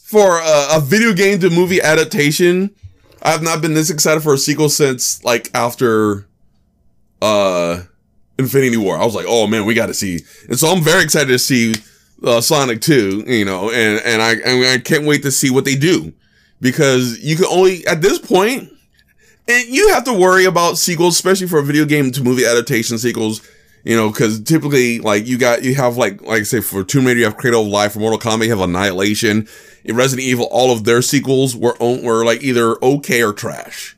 for 0.03 0.39
a, 0.39 0.77
a, 0.77 0.79
video 0.81 1.13
game 1.13 1.39
to 1.39 1.49
movie 1.49 1.81
adaptation. 1.81 2.73
I 3.21 3.31
have 3.31 3.43
not 3.43 3.61
been 3.61 3.73
this 3.73 3.89
excited 3.89 4.21
for 4.23 4.33
a 4.33 4.37
sequel 4.37 4.69
since, 4.69 5.23
like, 5.23 5.49
after, 5.53 6.27
uh, 7.21 7.81
Infinity 8.39 8.77
War. 8.77 8.97
I 8.97 9.05
was 9.05 9.15
like, 9.15 9.25
oh 9.27 9.47
man, 9.47 9.65
we 9.65 9.73
got 9.73 9.87
to 9.87 9.93
see. 9.93 10.21
And 10.49 10.57
so 10.57 10.69
I'm 10.69 10.81
very 10.81 11.03
excited 11.03 11.27
to 11.27 11.39
see, 11.39 11.75
uh, 12.23 12.41
Sonic 12.41 12.81
2, 12.81 13.25
you 13.27 13.45
know, 13.45 13.69
and, 13.69 14.01
and 14.05 14.21
I, 14.21 14.33
and 14.33 14.65
I 14.65 14.77
can't 14.79 15.05
wait 15.05 15.23
to 15.23 15.31
see 15.31 15.49
what 15.49 15.65
they 15.65 15.75
do. 15.75 16.13
Because 16.63 17.19
you 17.19 17.35
can 17.35 17.45
only, 17.45 17.85
at 17.85 18.01
this 18.01 18.17
point, 18.17 18.71
and 19.47 19.67
you 19.67 19.89
have 19.89 20.05
to 20.05 20.13
worry 20.13 20.45
about 20.45 20.79
sequels, 20.79 21.13
especially 21.15 21.47
for 21.47 21.59
a 21.59 21.63
video 21.63 21.85
game 21.85 22.11
to 22.11 22.23
movie 22.23 22.45
adaptation 22.45 22.97
sequels 22.97 23.41
you 23.83 23.97
know, 23.97 24.09
because 24.09 24.41
typically, 24.41 24.99
like 24.99 25.27
you 25.27 25.37
got 25.37 25.63
you 25.63 25.75
have 25.75 25.97
like 25.97 26.21
like 26.21 26.41
I 26.41 26.43
say 26.43 26.61
for 26.61 26.83
Tomb 26.83 27.05
Raider, 27.05 27.19
you 27.19 27.25
have 27.25 27.37
Cradle 27.37 27.63
of 27.63 27.67
Life. 27.67 27.93
For 27.93 27.99
Mortal 27.99 28.19
Kombat, 28.19 28.45
you 28.45 28.49
have 28.51 28.61
Annihilation. 28.61 29.47
In 29.83 29.97
Resident 29.97 30.25
Evil, 30.25 30.47
all 30.51 30.71
of 30.71 30.85
their 30.85 31.01
sequels 31.01 31.55
were 31.55 31.75
were 31.79 32.23
like 32.23 32.41
either 32.41 32.81
okay 32.83 33.21
or 33.21 33.33
trash. 33.33 33.97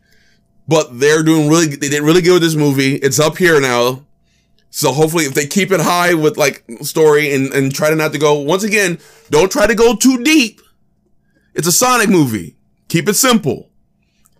But 0.67 0.99
they're 0.99 1.21
doing 1.21 1.49
really 1.49 1.67
they 1.67 1.89
did 1.89 2.01
really 2.01 2.23
good 2.23 2.34
with 2.34 2.41
this 2.41 2.56
movie. 2.56 2.95
It's 2.95 3.19
up 3.19 3.38
here 3.38 3.62
now. 3.62 4.04
So 4.71 4.91
hopefully 4.91 5.25
if 5.25 5.36
they 5.36 5.45
keep 5.45 5.71
it 5.71 5.80
high 5.80 6.15
with 6.15 6.36
like 6.36 6.65
story 6.82 7.34
and, 7.34 7.54
and 7.54 7.73
try 7.73 7.89
to 7.91 7.95
not 7.95 8.12
to 8.13 8.17
go 8.17 8.39
once 8.39 8.63
again, 8.63 8.97
don't 9.30 9.51
try 9.51 9.67
to 9.67 9.75
go 9.75 9.95
too 9.95 10.23
deep. 10.23 10.62
It's 11.54 11.67
a 11.67 11.71
Sonic 11.71 12.10
movie. 12.10 12.55
Keep 12.88 13.10
it 13.10 13.15
simple. 13.15 13.69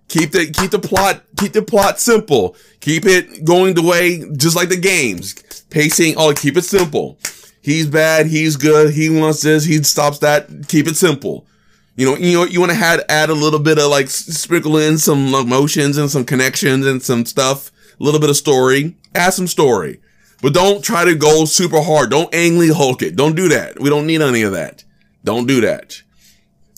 Keep 0.08 0.32
the 0.32 0.52
keep 0.52 0.72
the 0.72 0.80
plot 0.80 1.24
keep 1.38 1.54
the 1.54 1.62
plot 1.62 2.00
simple. 2.00 2.56
Keep 2.80 3.06
it 3.06 3.44
going 3.44 3.74
the 3.74 3.82
way 3.82 4.24
just 4.38 4.56
like 4.56 4.70
the 4.70 4.78
games. 4.78 5.34
Pacing, 5.70 6.16
oh, 6.18 6.34
keep 6.34 6.58
it 6.58 6.64
simple. 6.64 7.18
He's 7.62 7.88
bad, 7.88 8.28
he's 8.28 8.58
good, 8.58 8.94
he 8.94 9.10
wants 9.10 9.42
this, 9.42 9.66
he 9.66 9.82
stops 9.82 10.20
that. 10.20 10.68
Keep 10.68 10.88
it 10.88 10.96
simple. 10.96 11.48
You 11.96 12.06
know, 12.06 12.18
you 12.18 12.34
know, 12.34 12.44
you 12.44 12.60
want 12.60 12.72
to 12.74 12.78
add 12.78 13.04
add 13.10 13.30
a 13.30 13.34
little 13.34 13.60
bit 13.60 13.80
of 13.80 13.90
like 13.90 14.10
sprinkle 14.10 14.78
in 14.78 14.98
some 14.98 15.34
emotions 15.34 15.98
and 15.98 16.12
some 16.12 16.26
connections 16.26 16.86
and 16.86 17.02
some 17.02 17.26
stuff, 17.26 17.72
a 18.00 18.04
little 18.04 18.20
bit 18.20 18.30
of 18.30 18.38
story. 18.38 18.96
Add 19.16 19.34
some 19.34 19.48
story, 19.48 20.02
but 20.42 20.54
don't 20.54 20.84
try 20.84 21.06
to 21.06 21.16
go 21.16 21.46
super 21.46 21.82
hard. 21.82 22.12
Don't 22.12 22.34
angry 22.36 22.70
Hulk 22.70 23.02
it. 23.02 23.16
Don't 23.16 23.36
do 23.36 23.48
that. 23.50 23.80
We 23.80 23.90
don't 23.90 24.06
need 24.06 24.22
any 24.22 24.44
of 24.44 24.52
that. 24.52 24.84
Don't 25.24 25.48
do 25.48 25.62
that. 25.62 26.04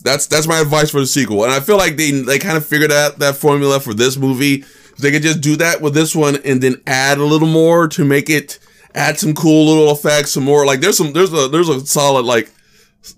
That's 0.04 0.26
that's 0.26 0.46
my 0.46 0.60
advice 0.60 0.90
for 0.90 1.00
the 1.00 1.06
sequel. 1.06 1.44
And 1.44 1.52
I 1.52 1.60
feel 1.60 1.76
like 1.76 1.96
they 1.96 2.10
they 2.10 2.38
kind 2.38 2.56
of 2.56 2.64
figured 2.64 2.92
out 2.92 3.18
that 3.18 3.36
formula 3.36 3.80
for 3.80 3.94
this 3.94 4.16
movie. 4.16 4.64
They 4.98 5.10
could 5.10 5.22
just 5.22 5.40
do 5.40 5.56
that 5.56 5.80
with 5.80 5.94
this 5.94 6.14
one 6.14 6.36
and 6.44 6.60
then 6.62 6.80
add 6.86 7.18
a 7.18 7.24
little 7.24 7.48
more 7.48 7.88
to 7.88 8.04
make 8.04 8.28
it 8.30 8.58
add 8.94 9.18
some 9.18 9.34
cool 9.34 9.66
little 9.66 9.92
effects, 9.92 10.32
some 10.32 10.44
more 10.44 10.66
like 10.66 10.80
there's 10.80 10.96
some 10.96 11.12
there's 11.12 11.32
a 11.32 11.48
there's 11.48 11.68
a 11.68 11.84
solid 11.86 12.24
like 12.24 12.50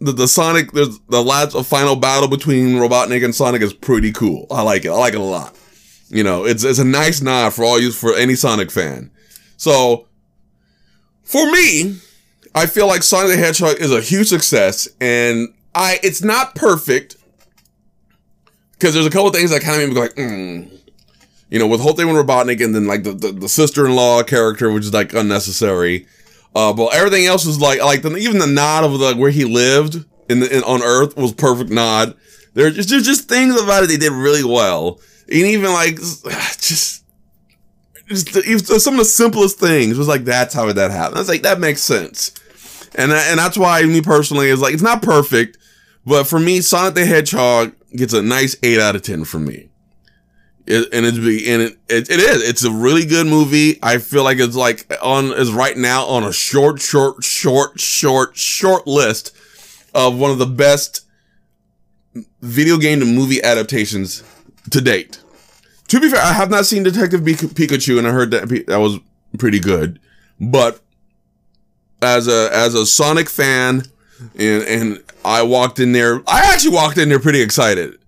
the, 0.01 0.13
the 0.13 0.29
Sonic 0.29 0.73
there's 0.73 0.99
the 1.09 1.23
last 1.23 1.55
a 1.55 1.63
final 1.63 1.97
battle 1.97 2.29
between 2.29 2.77
Robotnik 2.77 3.25
and 3.25 3.35
Sonic 3.35 3.63
is 3.63 3.73
pretty 3.73 4.13
cool. 4.13 4.47
I 4.51 4.63
like 4.63 4.85
it. 4.85 4.91
I 4.91 4.97
like 4.97 5.15
it 5.15 5.21
a 5.21 5.25
lot. 5.25 5.57
You 6.09 6.25
know, 6.25 6.45
it's 6.45 6.65
it's 6.65 6.79
a 6.79 6.85
nice 6.85 7.21
nod 7.21 7.55
for 7.55 7.65
all 7.65 7.79
you 7.79 7.93
for 7.93 8.15
any 8.15 8.35
Sonic 8.35 8.71
fan. 8.71 9.11
So 9.57 10.07
for 11.23 11.51
me, 11.51 11.99
I 12.55 12.67
feel 12.67 12.87
like 12.87 13.03
Sonic 13.03 13.31
the 13.31 13.37
Hedgehog 13.37 13.81
is 13.81 13.93
a 13.93 14.01
huge 14.01 14.29
success 14.29 14.89
and 15.01 15.53
I 15.75 15.99
it's 16.03 16.23
not 16.23 16.55
perfect 16.55 17.17
because 18.81 18.95
there's 18.95 19.07
a 19.07 19.11
couple 19.11 19.29
of 19.29 19.35
things 19.35 19.51
that 19.51 19.61
kind 19.61 19.81
of 19.81 19.89
made 19.89 19.95
me 19.95 20.01
like, 20.01 20.15
mm. 20.15 20.71
you 21.51 21.59
know, 21.59 21.67
with 21.67 21.83
whole 21.83 21.93
thing 21.93 22.07
with 22.07 22.17
Robotnik 22.17 22.65
and 22.65 22.75
then 22.75 22.87
like 22.87 23.03
the, 23.03 23.13
the, 23.13 23.33
the 23.33 23.49
sister-in-law 23.49 24.23
character, 24.23 24.73
which 24.73 24.85
is 24.85 24.95
like 24.95 25.13
unnecessary. 25.13 26.07
Uh, 26.55 26.73
but 26.73 26.95
everything 26.95 27.27
else 27.27 27.45
was 27.45 27.61
like, 27.61 27.81
like 27.81 28.01
the, 28.01 28.17
even 28.17 28.39
the 28.39 28.47
nod 28.47 28.85
of 28.85 28.99
the, 28.99 29.15
where 29.15 29.31
he 29.31 29.45
lived 29.45 30.05
in, 30.31 30.41
the, 30.41 30.57
in 30.57 30.63
on 30.65 30.83
Earth 30.83 31.15
was 31.17 31.33
perfect 31.33 31.71
nod. 31.71 32.17
There's 32.55 32.75
just, 32.75 32.89
there's 32.89 33.05
just 33.05 33.29
things 33.29 33.61
about 33.61 33.85
it 33.85 33.89
they 33.89 33.99
did 33.99 34.13
really 34.13 34.45
well. 34.45 34.99
And 35.27 35.37
even 35.37 35.73
like, 35.73 35.97
just, 36.59 37.05
just 38.09 38.67
some 38.83 38.95
of 38.95 38.99
the 38.99 39.05
simplest 39.05 39.59
things 39.59 39.99
was 39.99 40.09
like, 40.09 40.25
that's 40.25 40.55
how 40.55 40.73
that 40.73 40.91
happened. 40.91 41.17
I 41.17 41.21
was 41.21 41.29
like, 41.29 41.43
that 41.43 41.61
makes 41.61 41.83
sense. 41.83 42.33
And, 42.95 43.13
and 43.13 43.39
that's 43.39 43.59
why 43.59 43.83
me 43.83 44.01
personally 44.01 44.49
is 44.49 44.61
like, 44.61 44.73
it's 44.73 44.83
not 44.83 45.03
perfect, 45.03 45.59
but 46.05 46.25
for 46.25 46.39
me, 46.41 46.61
Sonic 46.61 46.95
the 46.95 47.07
Hedgehog 47.07 47.75
gets 47.95 48.13
a 48.13 48.23
nice 48.23 48.57
eight 48.63 48.81
out 48.81 48.97
of 48.97 49.03
10 49.03 49.25
from 49.25 49.45
me. 49.45 49.69
It, 50.67 50.89
and 50.93 51.05
it's 51.05 51.17
and 51.17 51.63
it, 51.63 51.79
it, 51.89 52.11
it 52.11 52.21
is 52.21 52.49
it's 52.49 52.63
a 52.63 52.71
really 52.71 53.05
good 53.05 53.27
movie. 53.27 53.79
I 53.83 53.99
feel 53.99 54.23
like 54.23 54.39
it's 54.39 54.55
like 54.55 54.93
on 55.03 55.33
is 55.33 55.51
right 55.51 55.77
now 55.77 56.05
on 56.05 56.23
a 56.23 56.33
short, 56.33 56.81
short, 56.81 57.25
short, 57.25 57.81
short, 57.81 58.37
short 58.37 58.87
list 58.87 59.35
of 59.95 60.17
one 60.17 60.31
of 60.31 60.39
the 60.39 60.47
best 60.47 61.07
video 62.41 62.77
game 62.77 63.01
to 63.01 63.07
movie 63.07 63.43
adaptations 63.43 64.23
to 64.71 64.81
date. 64.81 65.21
To 65.89 65.99
be 65.99 66.09
fair, 66.09 66.23
I 66.23 66.35
have 66.35 66.51
not 66.51 66.67
seen 66.67 66.85
Detective 66.85 67.23
Pikachu, 67.23 67.99
and 67.99 68.07
I 68.07 68.13
heard 68.13 68.31
that 68.31 68.49
that 68.69 68.79
was 68.79 69.01
pretty 69.39 69.59
good. 69.59 69.99
But 70.39 70.81
as 72.01 72.29
a 72.29 72.49
as 72.53 72.75
a 72.75 72.87
Sonic 72.87 73.29
fan, 73.29 73.83
and 74.39 74.63
and 74.65 75.03
I 75.25 75.43
walked 75.43 75.79
in 75.79 75.93
there. 75.93 76.23
I 76.27 76.53
actually 76.53 76.75
walked 76.75 76.99
in 76.99 77.09
there 77.09 77.21
pretty 77.21 77.41
excited, 77.41 77.99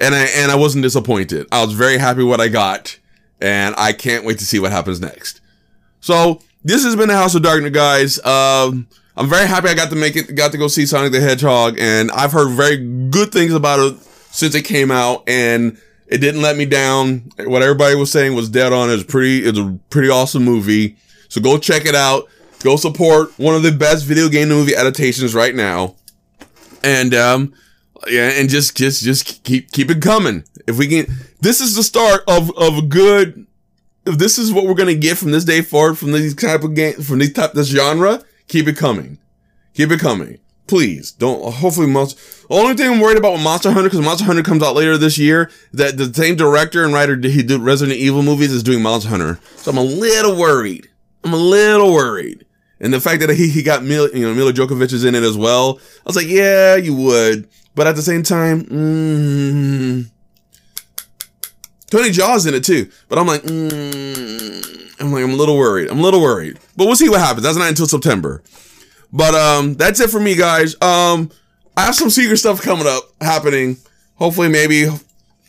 and 0.00 0.14
I 0.14 0.24
and 0.36 0.50
I 0.50 0.56
wasn't 0.56 0.82
disappointed. 0.82 1.46
I 1.52 1.64
was 1.64 1.72
very 1.72 1.98
happy 1.98 2.22
what 2.22 2.40
I 2.40 2.48
got, 2.48 2.98
and 3.40 3.74
I 3.76 3.92
can't 3.92 4.24
wait 4.24 4.38
to 4.38 4.46
see 4.46 4.58
what 4.58 4.72
happens 4.72 5.00
next. 5.00 5.40
So 6.00 6.40
this 6.64 6.84
has 6.84 6.96
been 6.96 7.08
the 7.08 7.14
House 7.16 7.34
of 7.34 7.42
Darkness, 7.42 7.72
guys. 7.72 8.24
Um, 8.24 8.88
I'm 9.16 9.28
very 9.28 9.46
happy 9.46 9.68
I 9.68 9.74
got 9.74 9.90
to 9.90 9.96
make 9.96 10.16
it, 10.16 10.34
got 10.34 10.52
to 10.52 10.58
go 10.58 10.68
see 10.68 10.86
Sonic 10.86 11.12
the 11.12 11.20
Hedgehog, 11.20 11.76
and 11.78 12.10
I've 12.12 12.32
heard 12.32 12.50
very 12.50 12.76
good 13.10 13.30
things 13.32 13.52
about 13.52 13.80
it 13.80 13.98
since 14.30 14.54
it 14.54 14.62
came 14.62 14.90
out, 14.90 15.24
and 15.28 15.78
it 16.06 16.18
didn't 16.18 16.42
let 16.42 16.56
me 16.56 16.64
down. 16.64 17.30
What 17.38 17.62
everybody 17.62 17.94
was 17.94 18.10
saying 18.10 18.34
was 18.34 18.48
dead 18.48 18.72
on. 18.72 18.90
It's 18.90 19.04
pretty, 19.04 19.44
it's 19.44 19.58
a 19.58 19.78
pretty 19.90 20.08
awesome 20.08 20.44
movie. 20.44 20.96
So 21.28 21.40
go 21.40 21.58
check 21.58 21.86
it 21.86 21.94
out. 21.94 22.28
Go 22.62 22.76
support 22.76 23.36
one 23.38 23.54
of 23.54 23.62
the 23.62 23.72
best 23.72 24.04
video 24.04 24.28
game 24.28 24.48
movie 24.48 24.74
adaptations 24.74 25.34
right 25.34 25.54
now. 25.54 25.96
And, 26.84 27.14
um, 27.14 27.54
yeah, 28.08 28.30
and 28.30 28.48
just, 28.48 28.76
just, 28.76 29.02
just 29.02 29.42
keep, 29.44 29.70
keep 29.72 29.90
it 29.90 30.00
coming. 30.00 30.44
If 30.66 30.78
we 30.78 30.86
can, 30.86 31.06
this 31.40 31.60
is 31.60 31.74
the 31.74 31.82
start 31.82 32.22
of, 32.28 32.56
of 32.56 32.78
a 32.78 32.82
good, 32.82 33.46
if 34.06 34.18
this 34.18 34.38
is 34.38 34.52
what 34.52 34.64
we're 34.64 34.74
to 34.74 34.94
get 34.94 35.18
from 35.18 35.32
this 35.32 35.44
day 35.44 35.60
forward, 35.60 35.98
from 35.98 36.12
these 36.12 36.34
type 36.34 36.62
of 36.62 36.74
game, 36.74 36.94
from 36.94 37.18
these 37.18 37.32
type, 37.32 37.52
this 37.52 37.68
genre, 37.68 38.24
keep 38.48 38.68
it 38.68 38.76
coming. 38.76 39.18
Keep 39.74 39.90
it 39.90 40.00
coming. 40.00 40.38
Please 40.66 41.10
don't. 41.12 41.52
Hopefully, 41.54 41.86
Monster. 41.86 42.20
The 42.48 42.54
only 42.54 42.74
thing 42.74 42.92
I'm 42.92 43.00
worried 43.00 43.18
about 43.18 43.32
with 43.32 43.42
Monster 43.42 43.72
Hunter, 43.72 43.90
because 43.90 44.04
Monster 44.04 44.24
Hunter 44.24 44.42
comes 44.42 44.62
out 44.62 44.76
later 44.76 44.96
this 44.96 45.18
year, 45.18 45.50
that 45.72 45.96
the 45.96 46.12
same 46.14 46.36
director 46.36 46.84
and 46.84 46.94
writer 46.94 47.16
he 47.16 47.42
did 47.42 47.60
Resident 47.60 47.98
Evil 47.98 48.22
movies 48.22 48.52
is 48.52 48.62
doing 48.62 48.82
Monster 48.82 49.10
Hunter. 49.10 49.40
So 49.56 49.70
I'm 49.70 49.78
a 49.78 49.82
little 49.82 50.36
worried. 50.36 50.88
I'm 51.24 51.32
a 51.32 51.36
little 51.36 51.92
worried. 51.92 52.46
And 52.82 52.92
the 52.92 53.00
fact 53.00 53.20
that 53.20 53.30
he, 53.30 53.48
he 53.48 53.62
got 53.62 53.84
Mil, 53.84 54.10
you 54.14 54.26
know, 54.26 54.34
Mila 54.34 54.52
Jovovich 54.52 54.92
is 54.92 55.04
in 55.04 55.14
it 55.14 55.22
as 55.22 55.36
well. 55.36 55.78
I 55.80 56.02
was 56.04 56.16
like, 56.16 56.26
yeah, 56.26 56.74
you 56.74 56.94
would. 56.96 57.48
But 57.76 57.86
at 57.86 57.94
the 57.94 58.02
same 58.02 58.24
time, 58.24 58.64
mm, 58.64 60.10
Tony 61.88 62.10
Jaa's 62.10 62.44
in 62.44 62.54
it 62.54 62.64
too. 62.64 62.90
But 63.08 63.18
I'm 63.18 63.26
like, 63.28 63.42
mm, 63.42 65.00
I'm 65.00 65.12
like, 65.12 65.22
I'm 65.22 65.30
a 65.30 65.36
little 65.36 65.56
worried. 65.56 65.90
I'm 65.90 66.00
a 66.00 66.02
little 66.02 66.20
worried. 66.20 66.58
But 66.76 66.86
we'll 66.86 66.96
see 66.96 67.08
what 67.08 67.20
happens. 67.20 67.44
That's 67.44 67.56
not 67.56 67.68
until 67.68 67.86
September. 67.86 68.42
But 69.12 69.34
um, 69.34 69.74
that's 69.74 70.00
it 70.00 70.10
for 70.10 70.20
me, 70.20 70.34
guys. 70.34 70.74
Um, 70.82 71.30
I 71.76 71.82
have 71.82 71.94
some 71.94 72.10
secret 72.10 72.38
stuff 72.38 72.62
coming 72.62 72.86
up, 72.86 73.04
happening. 73.20 73.76
Hopefully, 74.16 74.48
maybe 74.48 74.86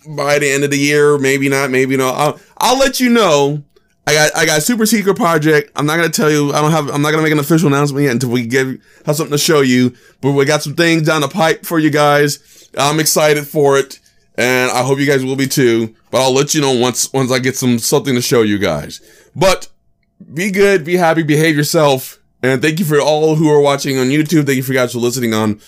by 0.07 0.37
the 0.37 0.49
end 0.49 0.63
of 0.63 0.69
the 0.69 0.77
year, 0.77 1.17
maybe 1.17 1.49
not, 1.49 1.71
maybe 1.71 1.97
not. 1.97 2.15
I'll, 2.15 2.39
I'll 2.57 2.77
let 2.77 2.99
you 2.99 3.09
know. 3.09 3.63
I 4.05 4.13
got 4.13 4.35
I 4.35 4.45
got 4.45 4.57
a 4.57 4.61
super 4.61 4.85
secret 4.85 5.15
project. 5.15 5.71
I'm 5.75 5.85
not 5.85 5.95
gonna 5.95 6.09
tell 6.09 6.29
you. 6.29 6.51
I 6.51 6.61
don't 6.61 6.71
have. 6.71 6.89
I'm 6.89 7.01
not 7.01 7.11
gonna 7.11 7.23
make 7.23 7.31
an 7.31 7.39
official 7.39 7.67
announcement 7.67 8.03
yet 8.03 8.11
until 8.11 8.29
we 8.29 8.45
give 8.45 8.83
have 9.05 9.15
something 9.15 9.31
to 9.31 9.37
show 9.37 9.61
you. 9.61 9.95
But 10.21 10.31
we 10.33 10.45
got 10.45 10.61
some 10.61 10.75
things 10.75 11.03
down 11.03 11.21
the 11.21 11.29
pipe 11.29 11.65
for 11.65 11.79
you 11.79 11.89
guys. 11.89 12.69
I'm 12.77 12.99
excited 12.99 13.47
for 13.47 13.77
it, 13.77 13.99
and 14.35 14.71
I 14.71 14.83
hope 14.83 14.99
you 14.99 15.05
guys 15.05 15.23
will 15.23 15.35
be 15.37 15.47
too. 15.47 15.95
But 16.11 16.21
I'll 16.21 16.33
let 16.33 16.53
you 16.53 16.61
know 16.61 16.73
once 16.73 17.11
once 17.13 17.31
I 17.31 17.39
get 17.39 17.55
some 17.55 17.79
something 17.79 18.13
to 18.15 18.21
show 18.21 18.41
you 18.41 18.57
guys. 18.57 18.99
But 19.35 19.69
be 20.33 20.51
good, 20.51 20.83
be 20.83 20.97
happy, 20.97 21.23
behave 21.23 21.55
yourself. 21.55 22.19
And 22.41 22.61
thank 22.61 22.79
you 22.79 22.85
for 22.85 22.99
all 22.99 23.35
who 23.35 23.49
are 23.49 23.61
watching 23.61 23.97
on 23.97 24.07
YouTube. 24.07 24.45
Thank 24.45 24.57
you 24.57 24.63
for 24.63 24.73
guys 24.73 24.91
for 24.91 24.99
listening 24.99 25.33
on 25.33 25.61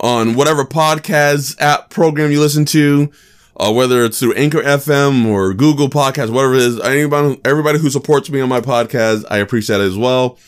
on 0.00 0.34
whatever 0.34 0.64
podcast 0.64 1.60
app 1.60 1.90
program 1.90 2.30
you 2.30 2.40
listen 2.40 2.64
to, 2.66 3.10
uh, 3.56 3.72
whether 3.72 4.04
it's 4.04 4.18
through 4.20 4.34
Anchor 4.34 4.62
FM 4.62 5.26
or 5.26 5.52
Google 5.54 5.88
Podcast, 5.88 6.30
whatever 6.30 6.54
it 6.54 6.62
is. 6.62 6.80
Anybody, 6.80 7.40
everybody 7.44 7.78
who 7.78 7.90
supports 7.90 8.30
me 8.30 8.40
on 8.40 8.48
my 8.48 8.60
podcast, 8.60 9.24
I 9.30 9.38
appreciate 9.38 9.80
it 9.80 9.84
as 9.84 9.96
well. 9.96 10.38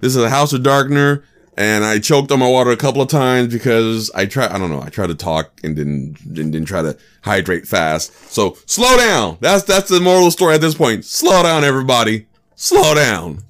This 0.00 0.16
is 0.16 0.22
a 0.22 0.30
House 0.30 0.52
of 0.52 0.62
Darkner, 0.62 1.24
and 1.56 1.84
I 1.84 1.98
choked 1.98 2.32
on 2.32 2.38
my 2.38 2.48
water 2.48 2.70
a 2.70 2.76
couple 2.76 3.02
of 3.02 3.08
times 3.08 3.52
because 3.52 4.10
I 4.12 4.26
try. 4.26 4.46
I 4.46 4.58
don't 4.58 4.70
know. 4.70 4.82
I 4.82 4.88
tried 4.88 5.08
to 5.08 5.14
talk 5.14 5.52
and 5.62 5.76
didn't 5.76 6.14
didn't, 6.32 6.52
didn't 6.52 6.68
try 6.68 6.82
to 6.82 6.96
hydrate 7.22 7.66
fast. 7.66 8.14
So 8.30 8.56
slow 8.66 8.96
down. 8.96 9.38
That's 9.40 9.64
that's 9.64 9.88
the 9.88 10.00
moral 10.00 10.30
story 10.30 10.54
at 10.54 10.60
this 10.60 10.74
point. 10.74 11.04
Slow 11.04 11.42
down, 11.42 11.64
everybody. 11.64 12.26
Slow 12.54 12.94
down. 12.94 13.42